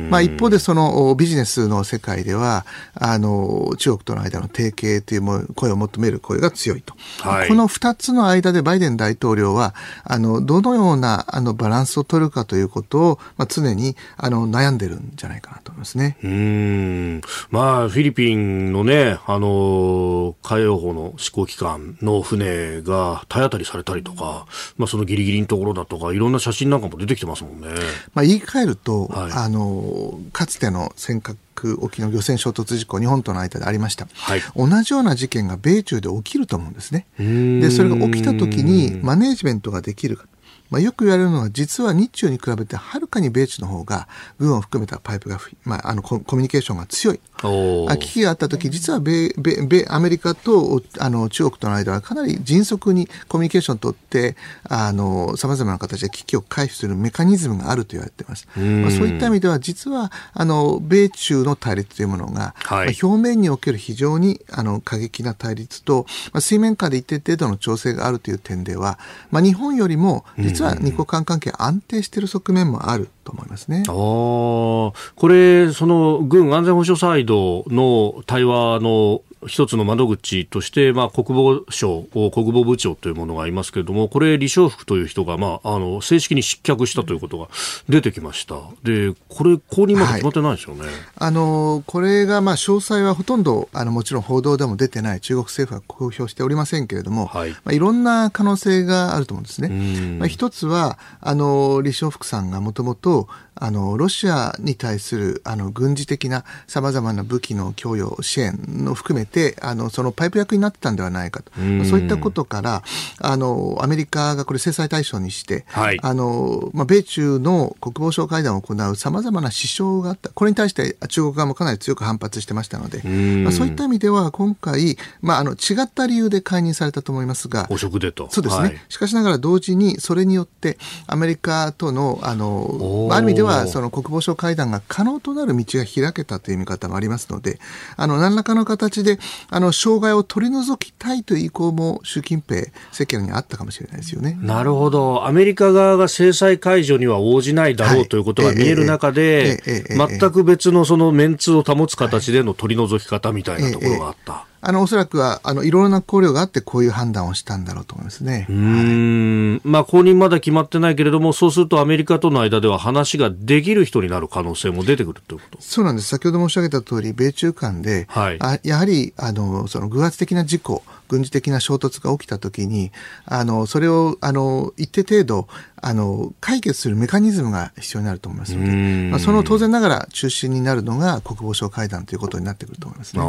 [0.10, 6.95] まあ、一方で、その、ビジネスの世界では、あの、中国との間の提携という声を求める声が強いと。
[7.21, 16.17] はい、この二つの間でバイデン大統領は、あの、どのようなあのバランスを取るかということを、まあ、常にあの悩んでるんじゃないかなと思いますね。
[16.23, 17.21] うん。
[17.49, 24.45] まあ、フィリピンのね、あの、海洋法の施行機関の船が体当たりされたりとか、
[24.77, 27.67] まあ、そのギリギリのところだとか、いろんな写真なんかも出てきてますもんね。
[28.13, 31.38] まあ、言い換えると、はい、あの、かつての尖閣
[31.80, 37.06] 沖の漁船衝突事故、日本との間でありました、はい、同じような事件が米中で起きると思うんですね。
[37.17, 40.26] で、それが起きた時にマネージメントができるか。
[40.69, 44.08] まあ、よく言われるのは、実は日中に比べてはるかに米中の方が、
[44.39, 47.19] 軍を含めたパイプが、まあ、あのコミュニケーションが強い。
[47.41, 58.47] 危機があった時、実は米、米、米、アメリカと、あの、中国との間はかなり迅速にコミュニケーションを取って、あの、様々な形で危機を回避するメカニズムがあると言われています。
[58.56, 68.99] まあ、そういった意味では、実は、あの、米中の対立というものが、はい、まあ、表面における非常に、あの、過激な対立と、まあ、水面下で一定程度の調整があるという点では、
[69.32, 73.84] まあ、日本よりも、実実は日韓関係安定している側面もあると思いますね。
[73.88, 74.93] あこ
[75.28, 87.47] れ、その軍安全保障サイドの対話の一つの窓口として、まあ、国防省、国防部長というものがいますけれども、これ、李承福という人が、まあ、あの正式に失脚したということが
[87.88, 88.56] 出てきました。
[88.84, 90.86] で、これ、後任まだ決まってないですよね。
[90.86, 100.17] はい、あのこれが、まあ、詳細はほとんど、あのもちろん報道でも出てない、中国政府は公表しておりませんけれども、はいまあ、いろんな可能性があると思うんですね。
[100.17, 103.28] まあ、一つは、あの李承福さんがもともと、
[103.60, 111.52] あのロシアに対するあの軍事的なさまざまな武器の供与支援の含めてあのそのパイプ役になってたんではないかと。
[111.86, 112.84] そういったことから
[113.20, 120.30] あのアメリカがこれ制裁対象にして、はい、あのまあ、米中の国防相会談を行うさまざまな支障があった。
[120.30, 123.02] これに対して中国側もかなり強く反発してましたので、
[123.44, 127.68] まあ、そういった意味では今回、まあ、あの違った理由で解任されたと思いますが。
[127.70, 128.30] 汚職でと。
[128.30, 137.60] そうですね、はい、しかしながら同時にそれによってアメリカとのあのある意味でははその国防省会談が可能となる道が開けたという見方もありますので、
[137.96, 139.16] あの何らかの形で
[139.49, 144.38] あの障害を取り除きたいという意向も習近平政権にあったかもしれないですよね。
[144.41, 145.25] なるほど。
[145.25, 154.45] アメリカ側が制裁解除には応じないだろう、はい、ということが見える中で、全く別のそのメンツを保つ形での取り除き方みたいなところがあった。
[154.60, 158.48] あの、おそらくは、あの、いろいろな考慮があって、こういう判断をしたんだろうと思いますね。
[158.50, 159.52] うん。
[159.54, 166.10] はい、まあ、後任まだ決まってないけれども、そうするとアメリカとの間では話ができる人になる可能性も出てくるということそうなんです。
[166.10, 172.91] 先ほど申し上げた通り、米中間で、はい、あやはり、あの、その偶発的な事故、軍事的な衝突が起きたときに、
[173.26, 175.48] あの、それを、あの、一定程度、
[175.82, 183.22] あの、解決するメカニズムが必要になると思いますので、まあ、その当然ながら中心になるのが国防省会談ということになってくると思いますね。
[183.22, 183.26] あ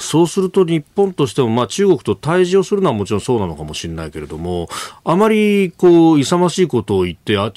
[0.00, 4.68] そうすると日本としても、まあ、中国と対峙をするのはもちろんそうなのかもしれないけれども、
[5.04, 7.52] あまり、こう、勇ましいことを言って、あ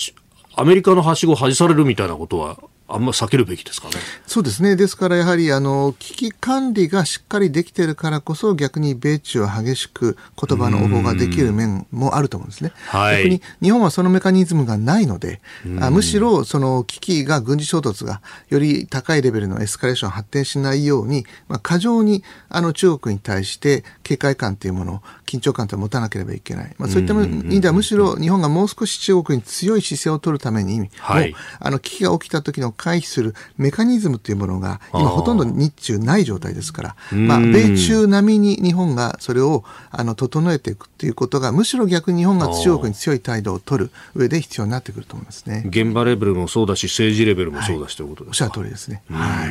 [0.55, 2.57] アメリカのはしごを外されるみたいなことは
[2.93, 3.95] あんま避けるべきですかね。
[4.27, 4.75] そうですね。
[4.75, 12.71] ですからやはりあの危機管理がしっかりできているからこそ逆に米中は激しく言葉の応募ができる面もあると思うんですね。
[12.88, 15.41] はい、逆に日本はそのメカニズムがないので、
[15.79, 26.75] あむしろその危機が軍事衝突がより高いレベルのエスカレーション発展しないように、まあ、過剰にあの中国に対して警戒感というものを緊張感と持たなければいけない。
[26.77, 45.63] まあ、そういった意味ではむしろ日本がもう少し中国に強い姿勢を取るために、はい、あの危機が起きた時の回避するメカニズムというものが今ほとんど日中ない状態ですから、まあ、米中並みに日本がそれをあの整えていくということがむしろ逆に日本が中国に強い態度を取る上で必要になってくると思いますね。
[45.65, 48.45] 現場レベルもそうだし政治レベルもそうだし、ということですか。
[48.45, 49.01] おっしゃる通りですね。
[49.09, 49.49] はい。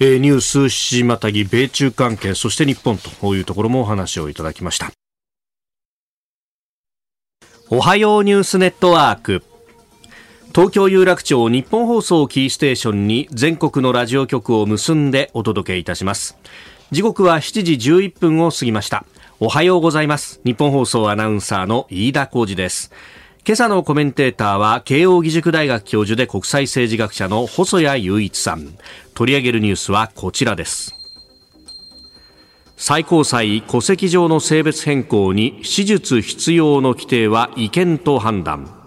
[0.00, 4.90] えー、ニュース、しまたぎ、米中関係、そして日本というところもお話をいただきました。
[7.68, 9.42] おはようニュースネットワーク。
[10.54, 16.36] 東京有楽町日本放送キーステーションに全国のラジオ局を結んでお届けいたします。
[16.90, 19.06] 時刻は7時11分を過ぎました。
[19.40, 20.42] おはようございます。
[20.44, 22.92] 日本放送アナウンサーの飯田浩二です。
[23.46, 28.76] 今朝のコメンテーターは慶應義塾大学教授で国際政治学者の細谷雄一さん。
[29.14, 30.94] 取り上げるニュースはこちらです。
[32.76, 38.81] 最高裁戸籍上の性別変更に手術必要の規定は違憲と判断。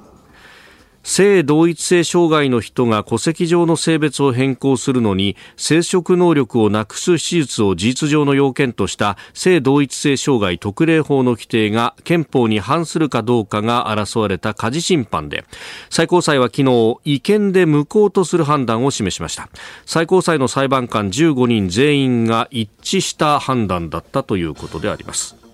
[1.06, 15.46] 性同一性障害の人が戸籍上の性別を変更するのに生殖能力をなくす手術を事実上の要件とした性同一性障害特例法の規定が憲法に反するかどうかが争われた家事審判で
[15.92, 19.48] 最高裁は昨日違憲で無効とする判断を示しました。
[19.86, 25.45] 最高裁の裁判官15人全員が一致した判断だったということであります。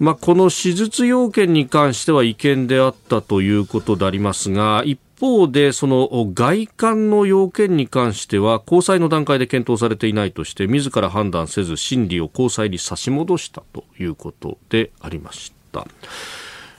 [0.00, 15.86] まあ、この手術要件に関しては違憲であったということでありますが一方でその外観の要件に関しては高裁の段階で検討されていないとして自ら判断せず審理を高裁に差し戻したということでありました。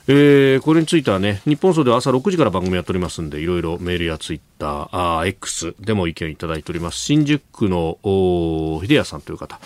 [0.08, 6.98] えー、これについてはね、日本総では朝6時から番組やっておりますんで、いろいろメールやツイッター、あ X でも意見いただいております。
[6.98, 8.00] 新宿区の
[8.82, 9.60] 秀谷さんという方。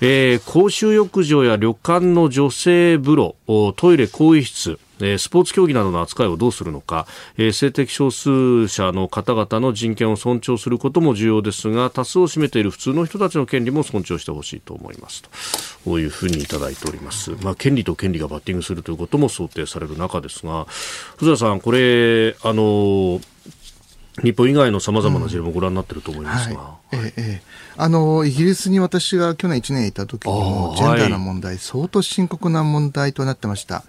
[0.00, 3.36] えー、公衆浴場や旅館の女性風呂、
[3.76, 7.06] トイレ、更衣室、スポーツ競技などの扱いをどうするのか、
[7.52, 15.30] 性的少数者の方々の人権を尊重することも重要ですが、多数を占めている普通の人たちの権利も尊重してほしいと思いますと。
[15.84, 17.32] こういうふうにいただいております。
[17.42, 20.66] まあ、権利と権利がバッティングするということも想定される中ですが、
[21.18, 23.20] 藤田さん、これ、あの、
[24.22, 26.76] 日本以外のさまざまな事例もご覧になっていると思いますが。
[26.92, 27.42] うんはい、ええ
[27.78, 33.84] あのイギリスに私が去年1年いた時にもジェンダーの問題、相当深刻な問題となってました。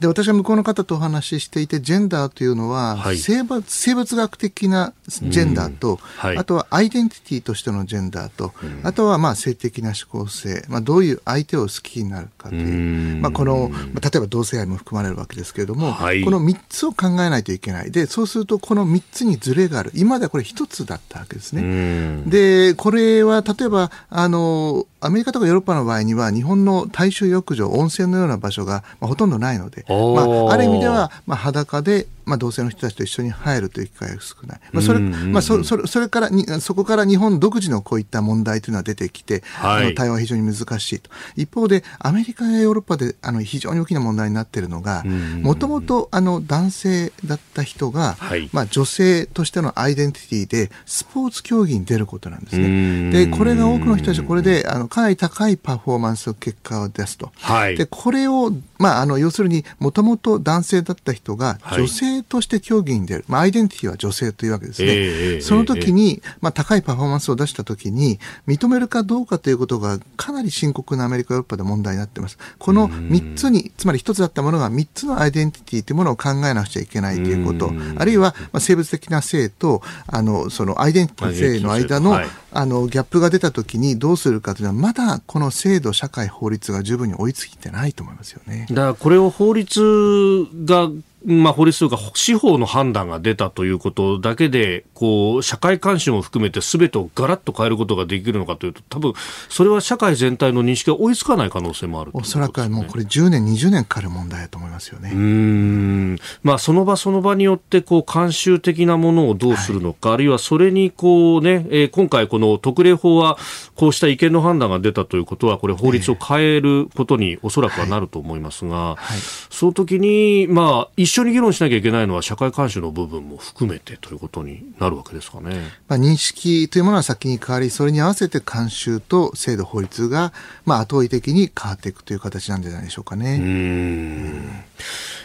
[0.00, 17.90] で、私は向こうの方とお話ししていて、ジェンダーというのは、はい、生物生物学的なジェンダーと、はい、あとはアイデンティティとしてのジェンダーと、あとはまあ性的な指向性、まあ、どういう相手を好きになるかという、まあ、この、例えば同性愛も含まれるわけですけれども、はい、この3つを考えないといけない。
[17.90, 19.92] で、そうするとこの3つにズレがある。
[19.94, 22.22] 今まではこれ1つだったわけですね。
[22.26, 34.60] で、これは例えば、あの、アメリカとかヨーロッパの場合には、日本の大衆浴場、温泉のような場所が、まあ、ほとんどないので、まあ、ある意味では、まあ、裸で、まあ、同性の人たちと一緒に入るという機会が少ない。
[34.72, 41.10] まあ、それ、まあ、そ、そそれからに、そこから日本独自のこういった問題というのは出てきて、はい、あの対話は非常に難しいと。
[41.36, 45.04] 一方で、アメリカやヨーロッパで、あの、非常に大きな問題になっているのが、
[45.42, 53.10] もともと、あの、男性だった人が、はい、まあ、女性としてのアイデンティティで、スポーツ競技に出ることなんですね。
[53.10, 57.30] で、これが多くの人たち、これで、あの、かなり高いパフォーマンスの結果を出すと。
[57.36, 63.24] はい、で、これを、まあ、あの、要するに、もともと男性だった人が、女性として競技に出る。
[63.28, 64.88] まあ、アイデンティティは女性というわけですね。
[64.90, 72.38] えー、その時に、まあ、高いパフォーマンスを出した時に、認めるかどうかということが、かなり深刻なアメリカ、ヨーロッパで問題になっています。
[72.58, 82.20] この3つに、つまり1つだったものが3つのアイデンティティというものを考えなくちゃいけないということ、あるいは、まあ、生物的な性と、あの、そのアイデンティティ性の間の、
[82.52, 88.66] あの、ギャップが出た時にどうするかというのは、まだこの制度、社会、法律が十分に追いついてないと思いますよね。
[88.70, 90.90] だからこれを法律が
[91.26, 99.12] まあ、法律というか司法の判断が出たということだけでこう社会監視も含めてすべてをガラッと変えることができるのかというと多分
[99.48, 105.10] それは社会全体の認識が追いつかない可能性もある、ね、おそらくはもうこれ10年20年かかる問題だと思いますよね。
[105.14, 113.38] うん、まあ、その場その場によってこう慣習的なものをどうするのか、はい、あるいはそれにこう、ねえー、今回この特例法は
[113.74, 118.96] こうした意見の判断が出たということはこれ法律を変えることにおそらくはなると思いますが、はい。
[118.96, 119.18] はい、
[119.50, 125.56] その時にまあ一緒に議論しなきゃいけないのは社会監視の部分も含めてということになるわけですかね。
[125.88, 130.32] まあ、認識というものは先に変わり、それに合わせて慣習と制度法律が、
[130.64, 133.38] まあ、後追い的に変わっていくという形なんじゃないでしょうかね。
[133.40, 134.50] うん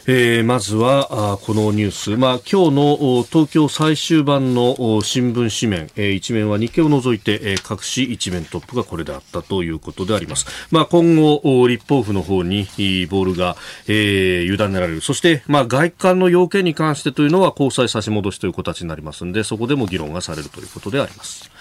[0.07, 10.47] えー、まずはあこのニュース、まあ、今日の東京最終版の新聞紙面、えー、一面は日経を除いて、えー、各紙一面トップがこれであったということであります。
[10.71, 12.63] まあ、今後、立法府の方に
[13.09, 13.55] ボールが、
[13.87, 15.01] えー、委ねられる。
[15.01, 21.51] そして、まあ、外観の要件に関してというのは交際差し戻しという形になりますので、そこでも議論がされるということであります。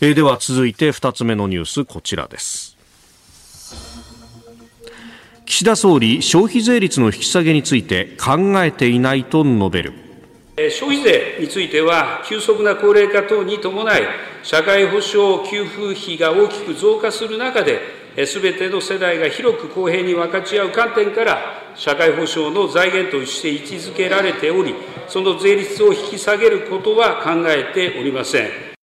[0.00, 2.73] えー、では続いて2つ目のニュース、こちらです。
[5.46, 9.92] 岸田総理消費税率の引き下げについて考えていないと述べる
[10.56, 14.02] 消費税については急速な高齢化等に伴い
[14.42, 17.80] 社会保障給付費が大きく増加する中で
[18.26, 21.38] すべての世代が広く公平に分かち合う観点から
[21.74, 24.74] 社会保障の財源として位置づけられており
[25.08, 28.73] その税率を引き下げることは考えておりません。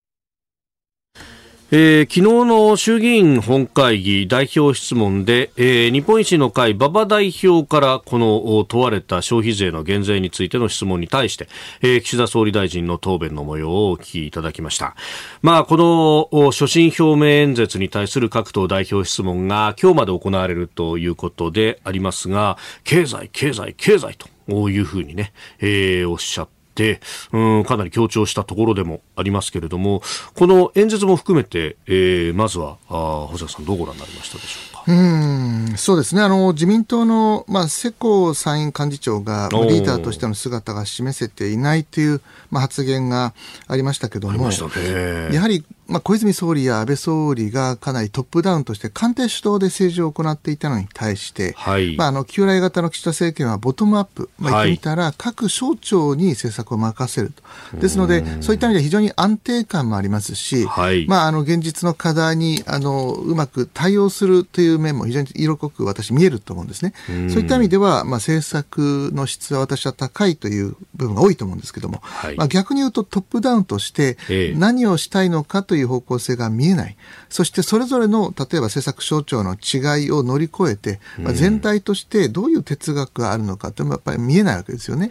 [1.74, 11.48] えー、昨日の衆議院本会議代表質問で、えー、日本維新の会馬場代表からこの問われた消費税の減税についての質問に対して、
[11.80, 14.98] えー、岸田総理大臣の答弁の模様をお聞きいただきました。
[15.42, 26.61] まあ、この所信表明演説に対する各党代表質問が今日まで行われるということでありますが、経済、経済、経済というふうにね、えー、おっしゃって
[27.34, 30.02] うんかなり強調したところでもありますけれども
[30.36, 34.84] この演説も含めて、えー、まずはあ細田さんどうご覧になりましたでしょうか？
[34.88, 36.22] うんそうですね。
[36.22, 43.34] あの自民党の、まあ、世耕参院幹事長がリーダーとしての姿が示せていないという、まあ、発言が
[43.68, 44.56] ありましたけども、ね、
[45.32, 57.34] やはりまあ、小泉総理や安倍総理がかなりトップダウンとして官邸主導で政治を行っていたのに対して、はい、まあ、あの旧来型の岸田政権はボトムアップ、まあ、言ってみたら各省庁に政策を任せる
[57.72, 66.94] と、ですので、そういった意味では非常に安定感もありますし、はい、まあ、あの現実の課題にあのうまく対応するという面も非常に色濃く私、見えると思うんですね。
[67.30, 74.18] そういった意味では、まあ、政策の質は私は高いという部分が多いと思うんですけども、はい、まあ、逆に言うとトップダウンとして
[74.56, 76.98] 何をしたいのかというい方向性が見えない。
[77.32, 85.08] そしてそれぞれの、例えば政策省庁の違いを乗り越えて、まあ、全体としてどういう哲学があるのかってやっぱり見えないわけですよね。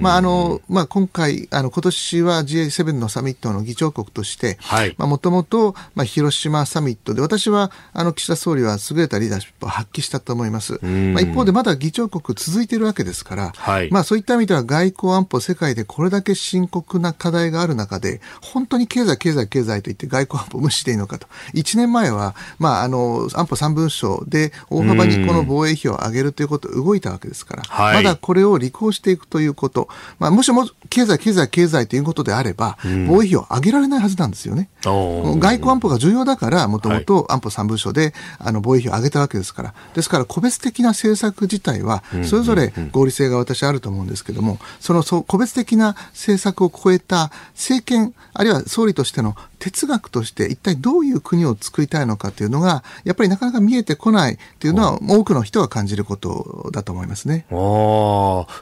[0.00, 4.56] まあ、あの、まあ、今回、あの、今年は G7 のサミットの議長国として、
[4.98, 10.78] もともと、まあ、広島サミットで、私は、あの、岸田総理は優れたリーダーシップを発揮したと思います。
[10.84, 21.26] まあ、一方でまだ議長国続いているわけですから、はい、まあ、そういった意味では外交安保世界でこれだけ深刻な課題がある中で、本当に経済、経済、経済と言って外交安保無視していいのかと。
[21.64, 27.62] 1年前は、まあ、あの、安保3文書で大幅にこの防衛費を上げるということ動いたわけですから、
[27.94, 29.88] まだこれを履行していくということ、
[30.18, 32.76] まあ、もしも経済、経済、経済ということであれば、
[33.08, 34.68] 防衛費を上げられないはずなんですよね。
[35.40, 57.46] 外交安保が重要だから、もともと安保3文書で、あの防衛費を上げたわけですから、ですから個別的な政策自体は、それぞれ合理性が私あると思うんですけども、その個別的な政策を超えた政権、あるいは総理としての哲学として一体どういう国を作りたいのかというのが、やっぱりなかなか見えてこないというのは、多くの人が感じることだと思いますね。
[57.50, 57.54] あ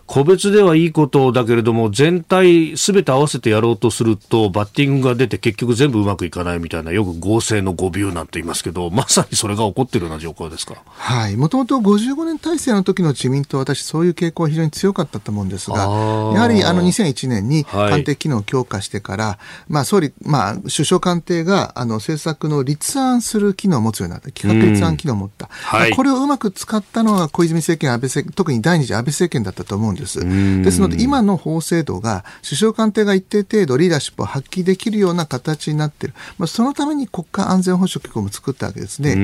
[0.07, 10.83] 個別ではいいことだけれども、全体すべて合わせてやろうとすると、バッティングが出て結局全部うまくいかないみたいな、よく合成の誤謬なんて言いますけど、まさにそれが起こっているような状況ですか？
[10.87, 11.37] はい。
[11.37, 30.21] もともと55年体制の時の自民党、私そういう傾向は非常に強かったと思うんですが、やはりあの2001年に官邸機能を強化してから、はい、まあ総理、まあ首相官邸があの政策の立案する機能を持つようになった、企画立案機能を持った、はい、これをうまく使ったのが小泉政権、安倍政特に第二次安倍政権だったと思うんです。
[30.21, 39.17] ですので、今の法制度が首相官邸が一定程度リーダーシップを発揮できるような形になっている、まあ、そのために国家安全保障局も作ったわけですね。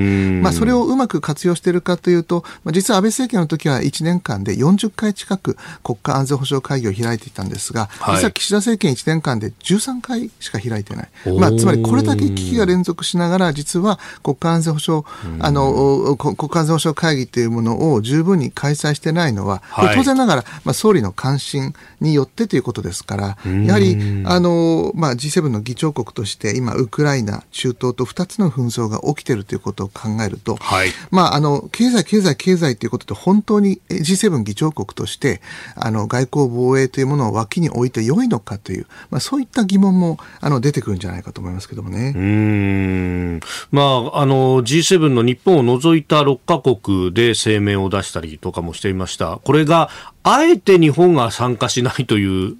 [0.43, 11.09] まあ、それをうまく活用しているかというと、まあ、実は安倍政権の時は1年間で40回近く国家安全保障会議を開いていたんですが、はい、実は岸田政権1年間で13回しか開いてない。
[11.39, 15.07] まあ、つまりこれだけ危機が連続しながら、実は国家安全保障、
[15.40, 35.40] あの、国家安全保障会議というものを十分に開催してないのは、はい、当然ながら、まあ、総理の関心によってということですから、やはり、あの、まあ、G7 の議長国として、今、ウクライナ、中東と2つの紛争が起きているということを考えると、はい、まあ、あの、経済、経済、経済ということで、本当に G7 議長国として、
[35.74, 42.12] あの、外交防衛というものを脇に置いて良いのかという、まあ、そういった疑問も、あの、出てくるんじゃないかとと思いますけどもね。
[42.14, 43.82] うんま
[44.12, 49.39] あ、あの G7 の日本を除いた6カ国で声明を出したりとかもしていました。
[49.45, 49.89] これが
[50.24, 52.57] あえて日本が参加しないという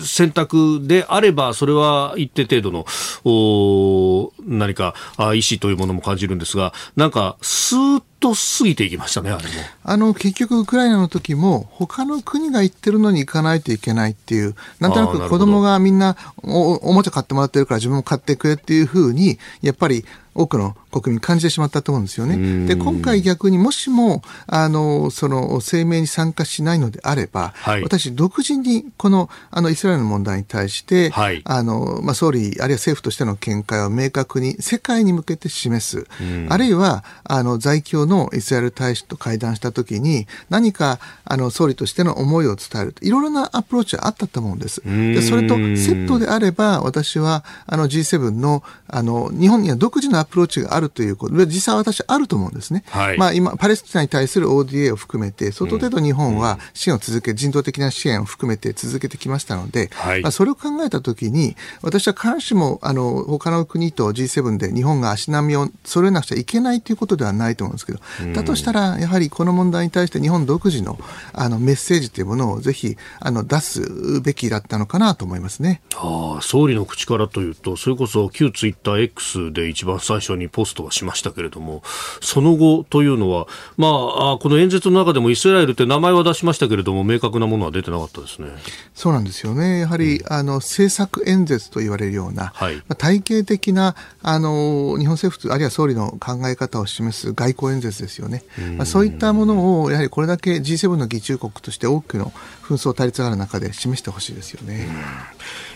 [0.00, 9.50] 選択であれば、それは一定程度の何か意思というものも感じるんですが、なんか、スーッと過ぎていきましたね、あれも。
[9.84, 20.04] あの、結局、ウクライナの時も、他の国が行ってるのに行かないといけないっていう、なんとなく子供がみんなおおもちゃ買ってもらってるから自分も買ってくれっていうふうに、やっぱり
[20.36, 22.66] 多くの国民感じてしまったと思うんですよね。
[22.66, 36.06] で、今回逆にもしも、あの、その声明に参加しないのであれば、はい、私、独自にこの、あの、イスラエルの問題に対して、はい、あの、まあ、総理、あるいは政府としての見解を明確に世界に向けて示す。
[36.48, 42.94] あるいは、あの、在京のイスラエル大使と会談したときに、何か、あの、総理としての思いを伝える。
[43.00, 44.82] いろいろなアプローチはあったと思うんです。
[44.84, 52.84] で、それとセットであれば、私は、あの、G7 の、あの、日本には独自のアプローチがあるということ、実際私あると思うんですね。
[52.88, 67.95] はい、まあ今、パレスチナに対する ODA を含めて、相当程度日本は支援を続け、人道的な支援を含めて続けてきましたので、はい、まあそれを考えたときに、私は必ずしも、あの、他の国と G7 で日本が足並みを揃えなくちゃいけないということではないと思うんですけど、
[68.34, 70.98] だとしたら、やはりこの問題に対して日本独自の
[71.32, 75.82] あのメッセージというものをぜひあの出すべきだったのかなと思いますね。
[75.96, 81.82] あ総理の口からというと、それこそ旧ツイッター X で一番最初にポストはしましたけれども、
[82.20, 88.48] その後というのは、まあ、この演説の中でもイスラエルって名前は出しましたけれども、明確なものは出てなかったですね。
[88.94, 89.80] そうなんですよね。
[89.80, 98.42] やはり、うん、あの、政策演説と言われるような、はい、まあ、体系的な、あの、日本政府、あるいは総理の考え方を示す外交演説ですよね。
[98.76, 102.32] まあ、そういったものを、やはりこれだけ G7 の議中国として多くの
[102.62, 104.88] 紛争対立がある中で示してほしいですよね。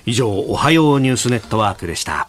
[0.06, 2.28] 以上、おはようニュースネットワークでした。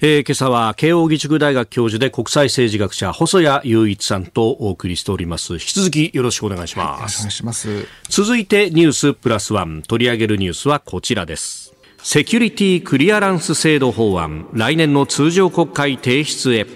[0.00, 5.54] えー、今朝は慶應義塾大学教授で国際政治学者細谷雄一さんとお送りしております。
[5.54, 7.88] 引き続きよろしくお願いします、はい、よろしくお願いします。
[8.10, 11.72] 続いてニュースプラスワン取り上げるニュースはこちらです。
[12.02, 16.66] セキュリティクリアランス制度法案来年の通常国会提出へ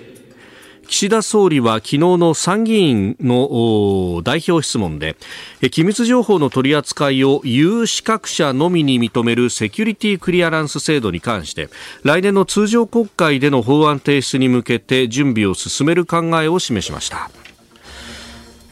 [0.90, 5.16] 岸田総理は昨日の参議院の代表質問で
[5.70, 11.68] 機密情報の取り扱いを有資格者のみに認めるセキュリティクリアランス制度に関して
[12.02, 17.30] 来年の通常国会での法案提出に向けて準備を進める考えを示しました。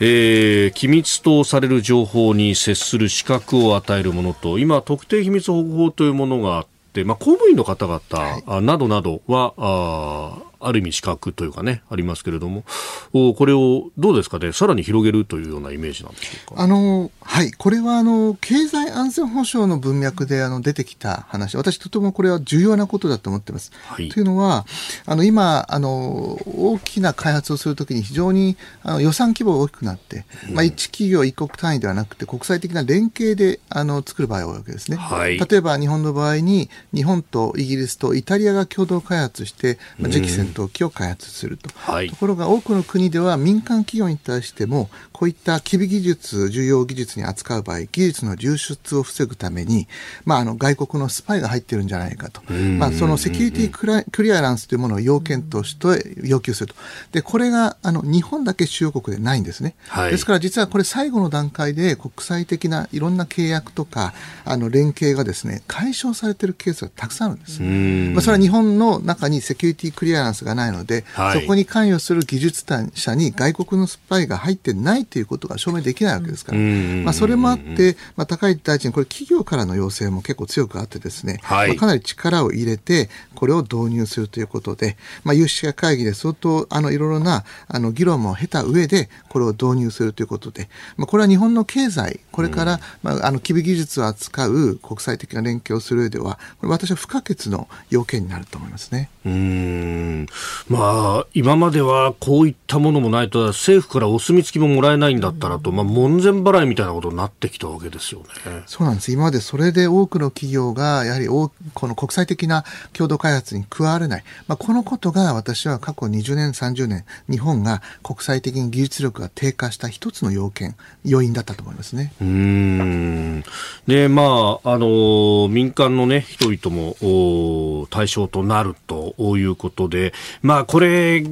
[0.00, 12.64] えー、機密とされる情報に接する資格を与えるものと今、特定秘密保護法というものがあって、まあ、公務員の方々、などなどはあある意味資格というかね、ありますけれども、
[13.12, 16.62] これをどうですかね、さらに広げるというようなイメージなんでしょうか？
[16.62, 23.72] あの、はい、これはあの、経済安全保障の文脈であの出てきた話、私とてもこれは重要なことだと思ってます。
[23.86, 24.66] はい、というのは、
[25.06, 34.96] あの、今、あの、大きな開発をするときに非常にあの予算規模が大きくなって、うん、まあ、一企業一国単位ではなくて、国際的な連携であの作る場合が多いわけですね。
[34.96, 49.88] はい、例えば日本の場合に、日本とイギリスとイタリアが共同開発して、まあ、次期戦闘機を開発すると、はい、ところが多くの国では民間企業に対してもこういった機微技術重要技術に扱う場合技術の流出を防ぐために、
[50.24, 56.78] まあ、あの外国のスパイが入ってるんじゃないかと、まあ、そのセキュリティクリアランスというものを要件として要求すると。
[57.12, 67.62] でこれがあの日本だけ主要国でないんですね、はい、ですから実はこれ最後の段階で国際的ないろんな契約とかあの連携がですね解消されているケースがたくさんあるんです。
[67.62, 72.64] まあ、それは日本の中にセキュリティクリアランスがないので、はい、そこに関与する技術
[72.95, 99.11] 者に外国のスパイが入ってないということが証明できないわけですから、まあ、それもあって、まあ、高市大臣、これ企業からの要請も結構強くあってですね、はい、まあ、かなり力を入れて、これを導入するということで、まあ、有識者会議で相当あのいろいろなあの議論も経た上で、これを導入するということで、まあ、これは日本の経済、これから、まあ、あの機微技術を扱う国際的な連携をする上では、これ私は不可欠の要件になると思いますね。
[99.26, 100.26] うん
[100.68, 108.26] まあ、今まではこういったものもないと政府からお墨付きももらえないんだったらと、まあ、門前払いみたいなことになってきたわけですよね。
[108.66, 109.12] そうなんです。
[109.12, 111.51] 今までそれで多くの企業がやはりこ
[111.89, 122.12] の国際的な共同開発に加われない、まあ、このことが私は過去20年、30年日本が国際的に技術力が低下した一つの要件要因だったと思いますね。
[122.20, 123.45] うん
[123.87, 131.22] でまああの民間のね人々も対象となるということで、まあ、これ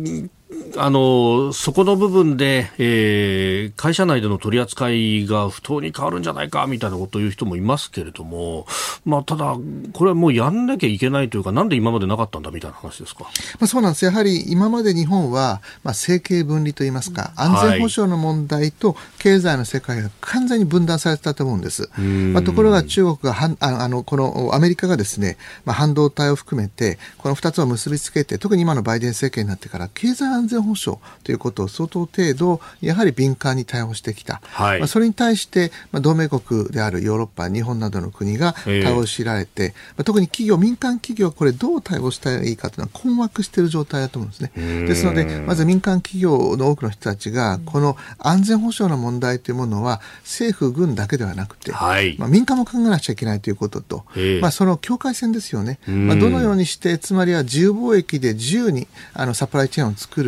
[0.76, 8.66] あのそこの部分で、えー、会社内での取り扱いが不当に変わるんじゃないかみたいなことを言う人もいますけれども、
[9.04, 9.56] まあ、ただ、
[9.92, 13.30] これはもうやんなきゃいけないというか、なんで今までなかったんだみたいな話ですか、ま
[13.62, 21.90] あ、そうなんです、やはり今まで日本は、まあ、政経分離といいますか、安全保障の問題と経済の世界が完全に分断されてたと思うんです。
[21.98, 34.40] まあ、ところが中国がはああの、このアメリカがですね、まあ、半導体を含めて、この2つを結びつけて、特に今のバイデン政権になってから、経済安全保障ということを相当程度、やはり敏感に対応してきた。
[34.44, 44.52] はい、まあ、それに対して、まあ、同盟国であるヨーロッパ、日本などの国が対応しられて、まあ、特に企業、民間企業はこれどう対応したらいいかというのは困惑している状態だと思うんですね。
[44.86, 54.04] ですので、まず民間企業の多くの人たちが、この安全保障の問題というものは、政府、軍だけではなくて、はい、まあ、民間も考えなくちゃいけないということと、
[54.40, 55.78] まあ、その境界線ですよね。
[55.86, 60.25] まあ、どのようにして、つまりは自由貿易で自由にあのサプライチェーンを作る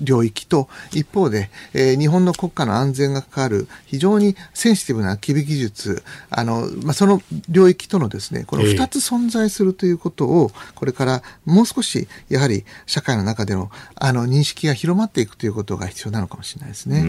[0.00, 17.04] 領域と、一方で、えー、日本の国家の安全がかかる非常にセンシティブな機微技術、あの、まあ、その領域とのですね、この2つ存在するということを、これからもう少し、やはり社会の中での、あの、認識が広まっていくということが必要なのかもしれないですね。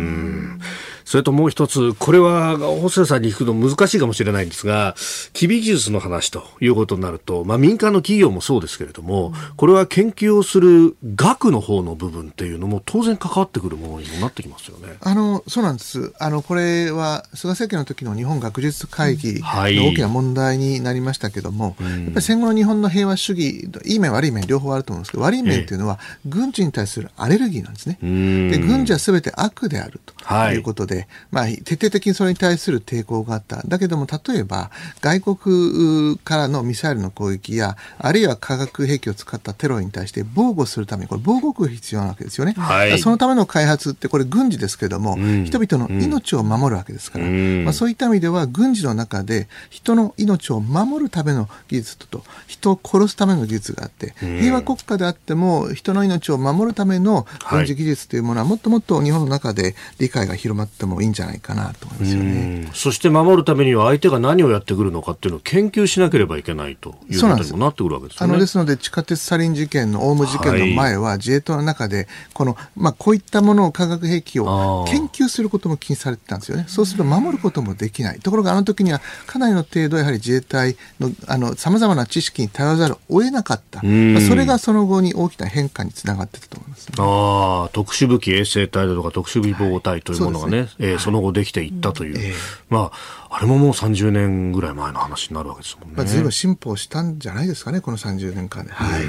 [1.04, 4.96] それともう一つ、これは、細谷さんに聞くの難しいかもしれないんですが、
[5.34, 14.98] 機微技術の話ということになると、まあ、民間の企業もそうですけれども、これは研究をする学の方の部分っていうのも当然関わってくるものにもなってきますよね。
[15.02, 16.14] あのそうなんです。
[16.20, 27.98] あのこれは菅政権の時の日本学術会議の大きな問題になりましたけども、はい、やっぱり戦後の日本の平和主義、いい面悪い面両方あると思うんですけど、悪い面というのは軍事に対するアレルギーなんですね。
[28.02, 30.15] で軍事はすべて悪であると
[30.52, 30.58] い。
[30.58, 33.62] うことで、はい、まあ徹底的にそれに対する抵抗があった。
[33.66, 34.72] だけども例えば
[35.02, 42.54] 外国からのミサイルの攻撃やあるいは化学兵器を使ったテロに対して防護するためにこれ防護服が必要なわけですよね。
[42.58, 62.70] はい、そのための開発ってこれ軍事ですけれども、うん、人々の命を守るわけですから、うん、まあ、そういった意味では軍事の中で人の命を守るための技術と人を殺すための技術があって、平和国家であっても人の命を守るための軍事技術というものはもっともっと日本の中で理解が広まってもいいんじゃないかなと思いますよね。
[62.74, 68.34] そして守るためには相手が何をやってくるのかっていうのを研究しなければいけないということにもなってくるわけですよね。
[68.34, 76.66] あのですので地下鉄サリン事件のオウム事件の前は、自衛隊の中でこの、まあ、こういったものを化学兵器を研究することも禁止されてたんですよね。
[76.68, 78.20] そうすると守ることもできない。
[78.20, 83.82] ところがあの時にはかなりの程度やはり自衛隊のあの様々な知識に頼らざるを得なかった。
[83.84, 92.18] まあ、それがその後に大きな変化につながってたと思います、ね、ああ、特殊武器衛生隊だとか特殊武器防護隊というものがね、はい、えー、その後できていったという。
[92.18, 92.34] えー、
[92.70, 95.96] まあ、あれももう30年ぐらい前の話になるわけですもんね。
[95.98, 98.72] まあ、随分進歩したんじゃないですかね、この30年間で。
[98.72, 99.02] はい。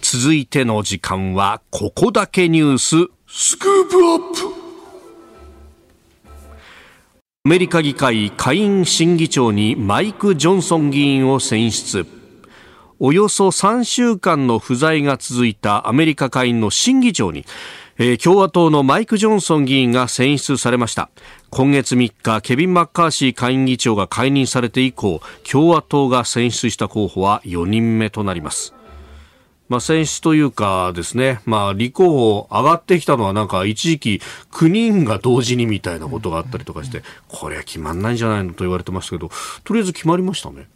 [0.00, 4.18] 続いての時間は、ここだけニュース、スクープアッ
[4.52, 4.66] プ
[7.44, 12.06] アメリカ議会下院審議長にマイク・ジョンソン議員を選出。
[12.98, 17.44] およそ3週間の不在が続いたアメリカ下院の審議長に、
[17.98, 21.08] えー、共和党のマイク・ジョンソン議員が選出されました。
[21.48, 28.74] 今月3日ケビン・マッカーシー下院議長が解任されて以降共和党が選出した候補は4人目となります。
[29.68, 34.20] まあ、選出というかですね、まあ、立候補上がってきたのはなんか一時期
[34.52, 39.30] 9人が同時にみたいなことがあったりとかして、これは決まんないんじゃないのと言われてましたけど、
[39.64, 40.68] とりあえず決まりましたね。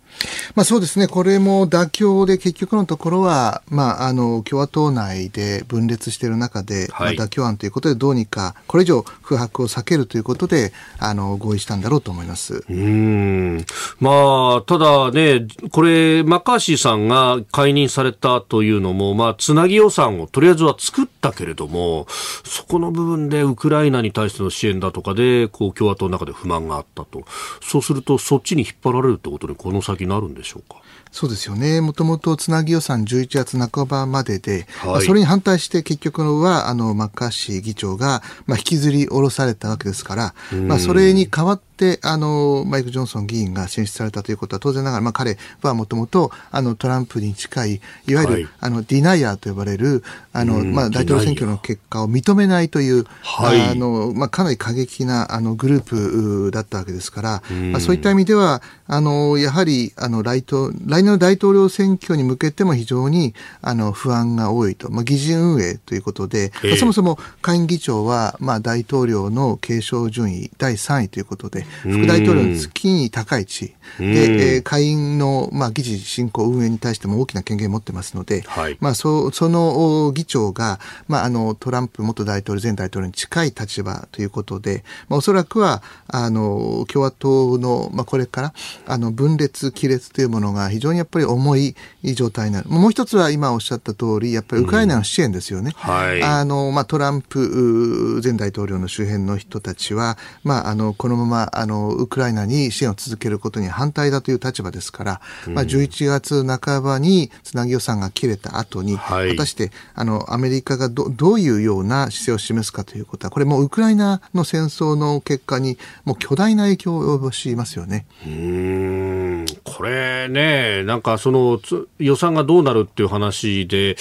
[0.54, 12.64] まあ、そうですね、これも妥協で結局のところは、まあ、あの共和党内で分裂している中で、はい、まあ、妥協案ということで、どうにかこれ以上空白を避けるということであの合意したんだろうと思います。
[12.68, 13.64] うん。
[13.98, 22.06] まあ、ただね、これ、マッカーシーさんが解任されたというのも、まあ、つなぎ予算をとりあえずは作ったけれども、
[22.44, 27.24] そこの部分でウクライナに対しての支援だとかで、こう共和党の中で不満があったと、
[27.62, 30.80] そうすると、そっちに引っ張られるってことに、この先なるんでしょうか？
[31.12, 31.80] そうですよね。
[31.80, 40.34] もともとつなぎ予算11月半ばまでで、はい、それに反対して結局は、あの、マッカーシー議長が、まあ、引きずり下ろされたわけですから、
[40.68, 41.60] まあ、それに代わっ、
[42.02, 50.02] あの、マイク・ジョンソン議員が選出されたということは、当然ながら、まあ、彼はもともと、あの、トランプに近い、いわゆる、はい、あの、ディナイヤーと呼ばれる、
[50.32, 60.44] あの、まあ、大統領選挙の結果を認めないという、はい、あの、まあ、かなり過激な、あの、グループだったわけですから、まあ、そういった意味では、あの、やはり、あの、来
[60.86, 88.54] 来年の大統領選挙に向けても非常に、あの、不安が多いと、まあ、議事運営ということで、えー、そもそも下院議長は、まあ、大統領の継承順位第3位ということで、副大統領の月に高い地位、で、えー、下院の、まあ、議事進行運営に対しても大きな権限を持ってますので、はい、まあ、そその議長が、まあ、あのトランプ元大統領、前大統領に近い立場ということで、まあ、おそらくはあの共和党の、まあ、これから
[88.86, 91.74] あの分裂、亀裂というものが非常にやっぱり重い
[92.14, 92.68] 状態になる。
[92.68, 95.72] もう一つは今おっしゃった通り、やっぱりウクライナの支援ですよね。
[95.74, 118.06] うんはい、あのまあ、トランプ前大統領の周辺の人たちは、まあ、あのこのままあのウクライナに支援を続けることに反対だという立場ですから、うん、まあ、11月半ばにつなぎ予算が切れた後に、はい、果たしてあのアメリカがどどういうような姿勢を示すかということは、これもウクライナの戦争の結果にもう巨大な影響を及ぼしますよね。
[118.26, 119.19] うん
[119.64, 121.60] これね、なんかその
[121.98, 123.96] 予算がどうなるっていう話で、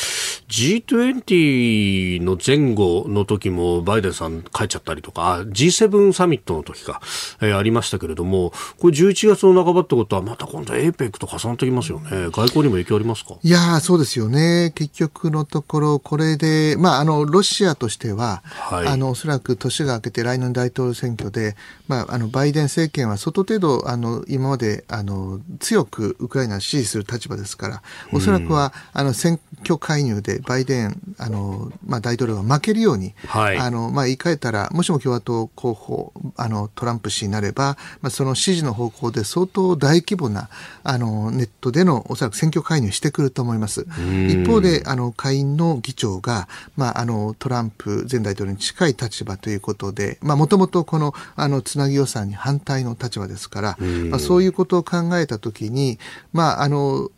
[0.50, 7.02] G20 の前後の時もバイデンさん帰っちゃったりとか、G7 サミットの時か、
[7.42, 12.10] えー、ありましたけれども、これ11月の半ばってことは、また今度 APEC と重なってきますよね。
[12.32, 13.36] 外交にも影響ありますか？
[13.42, 14.72] いやそうですよね。
[14.76, 21.56] 結局のところ、これで、まあ、あの、ロシアとしては、はい、あの、おそらく年が明けて来年大統領選挙で、
[21.88, 27.82] まあ、あの、バイデン政権は相当程度、あの、今まで、あの、強くウクライナを支持する立場ですから、
[28.14, 40.50] おそらくは、あの、選挙介入でバイデン、あの、まあ、大統領が負けるように、はい、あの、まあ、言い換えたら、もしも共和党候補、あの、トランプ氏になれば、まあ、その支持の方向で相当大規模な、
[40.84, 43.86] あの、ネットでのおそらく選挙介入してくると思います。
[44.28, 53.78] 一方で、あの、下院の議長が、まあ、あの、トランプ前大統領に近い立場ということで、まあ、もともとこの、あの、つなぎ予算に反対の立場ですから、
[54.10, 55.98] まあ、そういうことを考えたときに、
[56.34, 57.10] まあ、あの、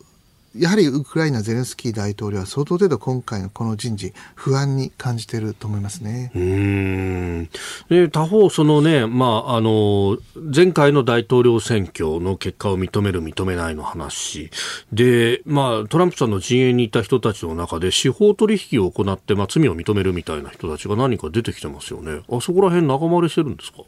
[0.53, 6.29] やはりウクライナゼレンスキー大統領は相当程度今回のこの人事、不安に感じていると思いますね。
[6.35, 7.49] うん
[7.89, 10.17] で他方、そのね、まあ、あの、
[10.53, 14.49] 前回の大統領選挙の結果を認める、認めないの話。
[14.91, 22.23] で、まあ、トランプさんの陣営にいた人たちの中で司法取引を行って、まあ、罪を認めるみたいな人たちが何か出てきてますよね。
[22.29, 23.83] あそこら辺仲間割れしてるんですか？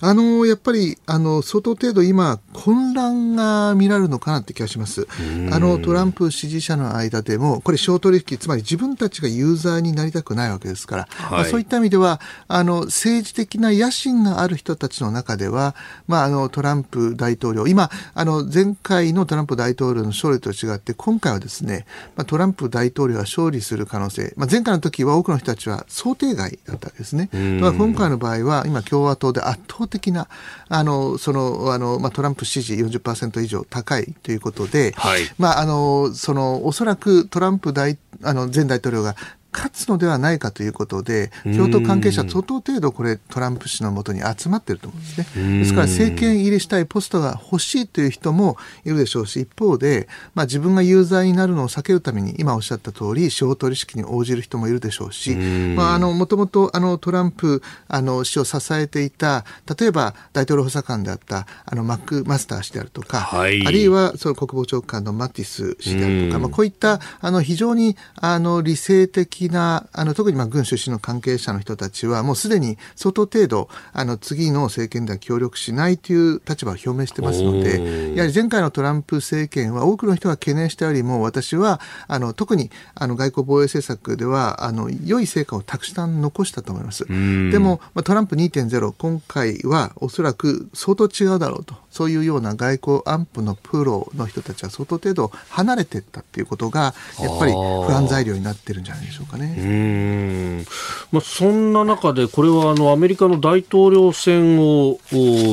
[0.00, 5.06] あの、やっぱり、あの、相当程度今、混乱が見られるのかなって気がします。
[5.50, 15.74] あの、トランプ支持者の間でも、これ、小取引、つまり自分たちがユーザーになりたくないわけですから、はい、まあ、そういった意味では、あの、政治的な野心がある人たちの中では、
[16.06, 21.86] まあ、あの、トランプ大統領、今、あの、前回のトランプ大統領の勝利と違って、今回はですね、
[22.16, 27.28] まあ、トランプ大統領が勝利する可能性、まあ、前回の時は多くの人たちは想定外だったわけですね。
[27.60, 30.28] まあ、今回の場合は、今、共和党で圧倒的な、
[30.68, 39.16] あの、その、あの、まあ、トランプ支持40%以上高いということで、はい、まあ、あの、その、おそらくトランプ大、あの、前大統領が
[39.52, 45.58] 勝つのではないかということで、共闘関係者、相当程度これ、トランプ氏のもとに集まっていると思うんですね。
[45.60, 59.44] ですから、政権入りしたいポストが欲しいという人もいるでしょうし、一方で、まあ、自分が有罪になるのを避けるために、今おっしゃった通り、司法取引に応じる人もいるでしょうし、まあ、あの、もともと、あの、トランプ、あの、氏を支えていた、
[59.78, 87.06] 例えば、大統領補佐官であった、あの、マック・マスター氏であるとか、はい、あるいは、その国防長官のマティス氏であるとか、まあ、こういった、あの、非常に、あの、理性的な、あの、特にまあ軍出身の関係者の人たちは、もうすでに相当程度、あの、次の政権では協力しないという立場を表明してますので、やはり前回のトランプ政権は多くの人が懸念したよりも、私は、あの、特に、あの、外交防衛政策では、あの、良い成果をたくさん残したと思います。
[87.06, 91.76] でも、まあ、トランプ2.0、今回はおそらく相当違うだろうと。
[91.98, 100.64] そういうような外交安保のプロの人たちは相当程度離れていったっていうことが、やっぱり不安材料になってるんじゃないでしょうかね。
[101.10, 105.00] まあ、そんな中で、これはあのアメリカの大統領選を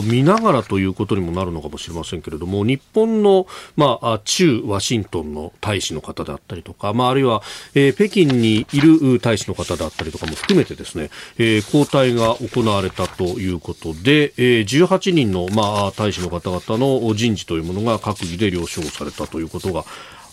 [0.03, 7.41] 見ながらということにもなるのかもしれませんけれども、日本の、まあ、中ワシントンの大使の方であったりとか、まあ、あるいは、
[7.73, 19.85] えー、北京にいる大使の方であったりとかも含めてですね、えー、交代が行われたということで、えー、18人の、まあ、大使の方方々の人事というものが閣議で了承されたということが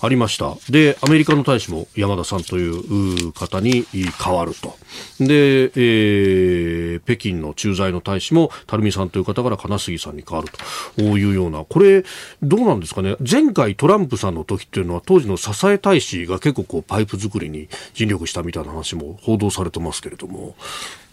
[0.04, 0.56] ありました。
[0.68, 4.76] で、アメリカの大使も山田さんという方に変わると。
[5.20, 10.50] で、えー、北京の駐在の大使も垂水さんという方から金杉さんに変わる
[10.96, 12.04] というような、これ、
[12.42, 13.14] どうなんですかね。
[13.20, 20.56] 前回トランプさんの時っていうのは当時の支え大使が結構こうパイプ作りに尽力したみたいな話も報道されてますけれども。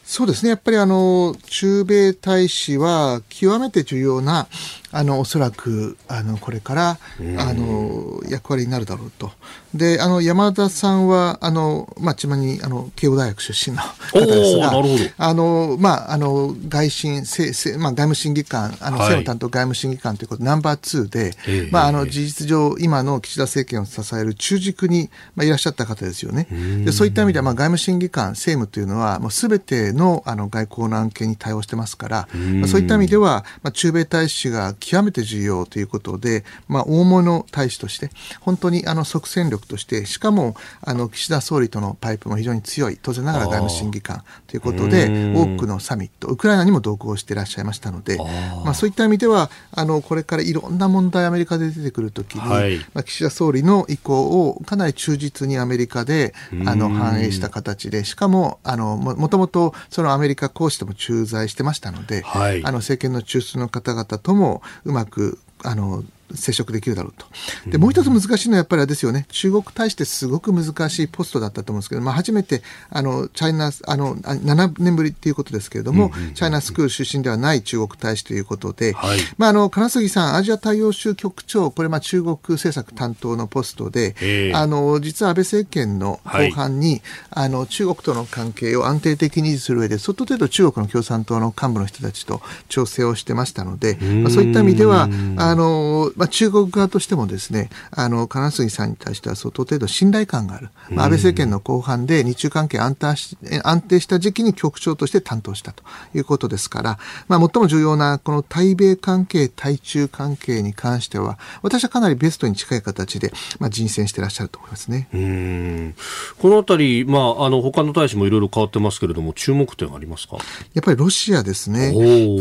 [0.10, 0.50] そうですね。
[0.50, 4.48] やっぱりあの、駐米大使は極めて重要な
[4.92, 6.90] あのおそらくあのこれから
[7.38, 9.32] あの役割になるだろうと。
[9.74, 14.72] で、あの山田さんはあのまあちなみにあの慶応大学出身の方ですが、
[15.18, 26.48] あのまああの外審せせまあ外務審議官あの、はい、政務担当外務審議官ということナンバー2で、まああの事実上今の岸田政権を支える中軸にまあいらっしゃった方ですよね。
[26.84, 38.10] でそういった意味ではまあ外務審議官政務というのはもうすべてのあの外交の案件に対応してますから、まあそういった意味ではまあ駐米大使が極めて重要ということで、まあ、大物大使として、
[38.42, 56.34] 本当にあの即戦力として、しかもあの岸田総理とのパイプも非常に強い、当然ながら外務審議官ということで、多くのサミット、ウクライナにも同行していらっしゃいましたので、まあ、そういった意味では、あのこれからいろんな問題、アメリカで出てくるときに、はい、まあ、岸田総理の意向をかなり忠実にアメリカで
[56.66, 66.04] あの反映した形で、しかもあのもともとそのアメリカ公使でも駐在してましたので、はい、あの政権の中枢の方々ともうまくあの
[66.36, 67.26] 接触できるだろうと。
[67.70, 69.26] で、もう一つ難しいのはやっぱりあれですよね。
[69.30, 87.02] 中国大使ってすごく難しいポストだったと思うんですけど、まあ初めて、あの、チャイナ、あの、7年ぶりっていうことですけれども、チャイナスクール出身ではない中国大使ということで、はい、まああの、金杉さん、アジア太陽州局長、これまあ中国政策担当のポストで、あの、実は安倍政権の後半に、はい、
[87.32, 100.70] あの、中国との関係を安定的に維持する上で、相当程度中国の共産党の幹部の人たちと調整をしてましたので、まあ、そういった意味では、あの、まあ中国側としてもですね、あの、金杉さんに対しては相当程度信頼感がある。
[100.92, 115.08] まあ、安倍政権の後半で日中関係安定し安定した時期に局長として担当したということですから、まあ、最も重要なこの対米関係、対中関係に関しては、私はかなりベストに近い形で、まあ、人選していらっしゃると思いますね。
[115.14, 115.96] うん
[116.38, 120.38] このあたり、まあ、あの、他の大使もいろいろ変わってますけれども、注目点ありますか？
[120.74, 121.94] やっぱりロシアですね。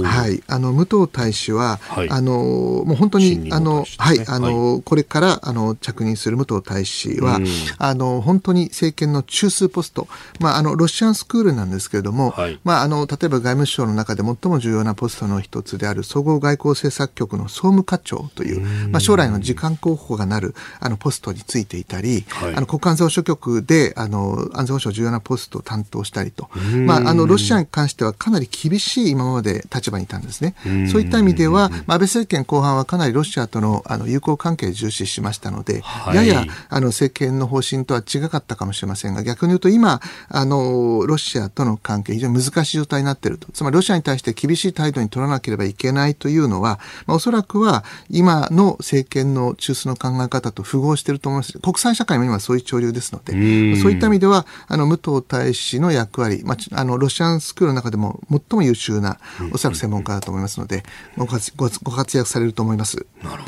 [0.02, 0.42] はい。
[0.46, 3.67] あの、武藤大使は、はい、あの、もう本当に、あの、
[3.98, 7.46] はい、あの、はい、これからあの着任する武藤大使は、うん、
[7.78, 10.08] あの本当に政権の中枢ポスト、
[10.40, 26.48] まあ、あのロシアンスクールなんですけれども、はい、まあ、あの例えば外務省の中で最も重要なポストの一つである総合外交政策局の総務課長という、うん、まあ、将来の次官候補がなるあのポストについていたり、はい、あの国家安全保障局であの安全保障重要なポストを担当したりと、
[26.86, 30.54] まあ、あのロシアに関してはかなり厳しい今まで立場にいたんですね。
[30.90, 51.58] そういった意味では、まあ、安倍政権後半はかなりロシアとのあの友好関係重視しましたので、はい、ややあの政権の方針とは違かったかもしれませんが、逆に言うと今、あのロシアとの関係、非常に難しい状態になっていると、つまりロシアに対して厳しい態度に取らなければいけないというのは、まあ、おそらくは今の政権の中枢の考え方と符合していると思います。
[51.58, 53.32] 国際社会も今そういう潮流ですので、
[53.80, 59.18] そういった意味では、あの武藤大使の役割、まあ、あのロシアンスクールの中でも最も優秀な、
[59.52, 60.84] おそらく専門家だと思いますので、
[61.16, 63.06] ご活躍されると思います。
[63.22, 63.47] なるほ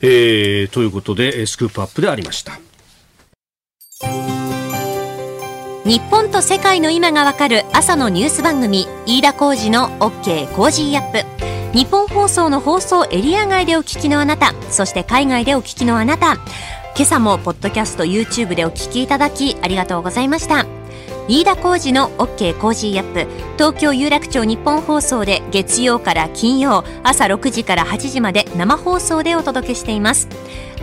[0.00, 2.58] えー、ということでスクープアップでありました。
[5.84, 11.48] 日本と世界の今がわかる朝のニュース番組飯田浩二の OK コージーアップ。
[11.76, 16.34] 日本放送の放送エリア外でお聞きのあなたそして海外でお聞きのあなた。
[16.34, 20.77] 今朝もポッドキャスト YouTube でお聞きいただきありがとうございました。
[21.28, 23.26] 飯田浩二の OK コージーアップ。
[23.58, 30.26] 東京有楽町ニッポン放送で月曜から金曜朝6時から8時まで生放送でお届けしています。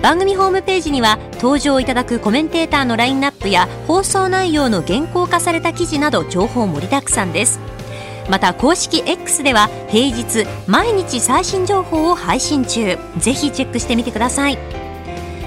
[0.03, 7.59] 番組ホームページには登場いただくコメンテーターのラインナップや放送内容の原稿化された記事など情報盛りだくさんです。
[8.29, 12.99] また公式 X では平日毎日最新情報を配信中。
[13.17, 14.84] ぜひチェックしてみてください。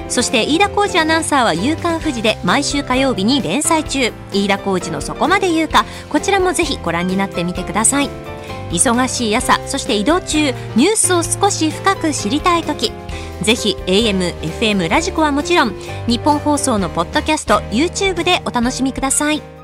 [0.09, 4.13] そして飯田浩二アナウンサーは「夕刊富士」で毎週火曜日に連載中。
[4.33, 8.11] 飯田浩二の「そこまで言うか」こちらもぜひご覧になってみてください。
[8.71, 12.93] 忙しい朝そして移動中ニュースを少し深く知りたい時。
[13.43, 15.75] ぜひ AM、FM、ラジコはもちろん
[16.07, 19.58] 日本放送のポッドキャスト YouTube でお楽しみください。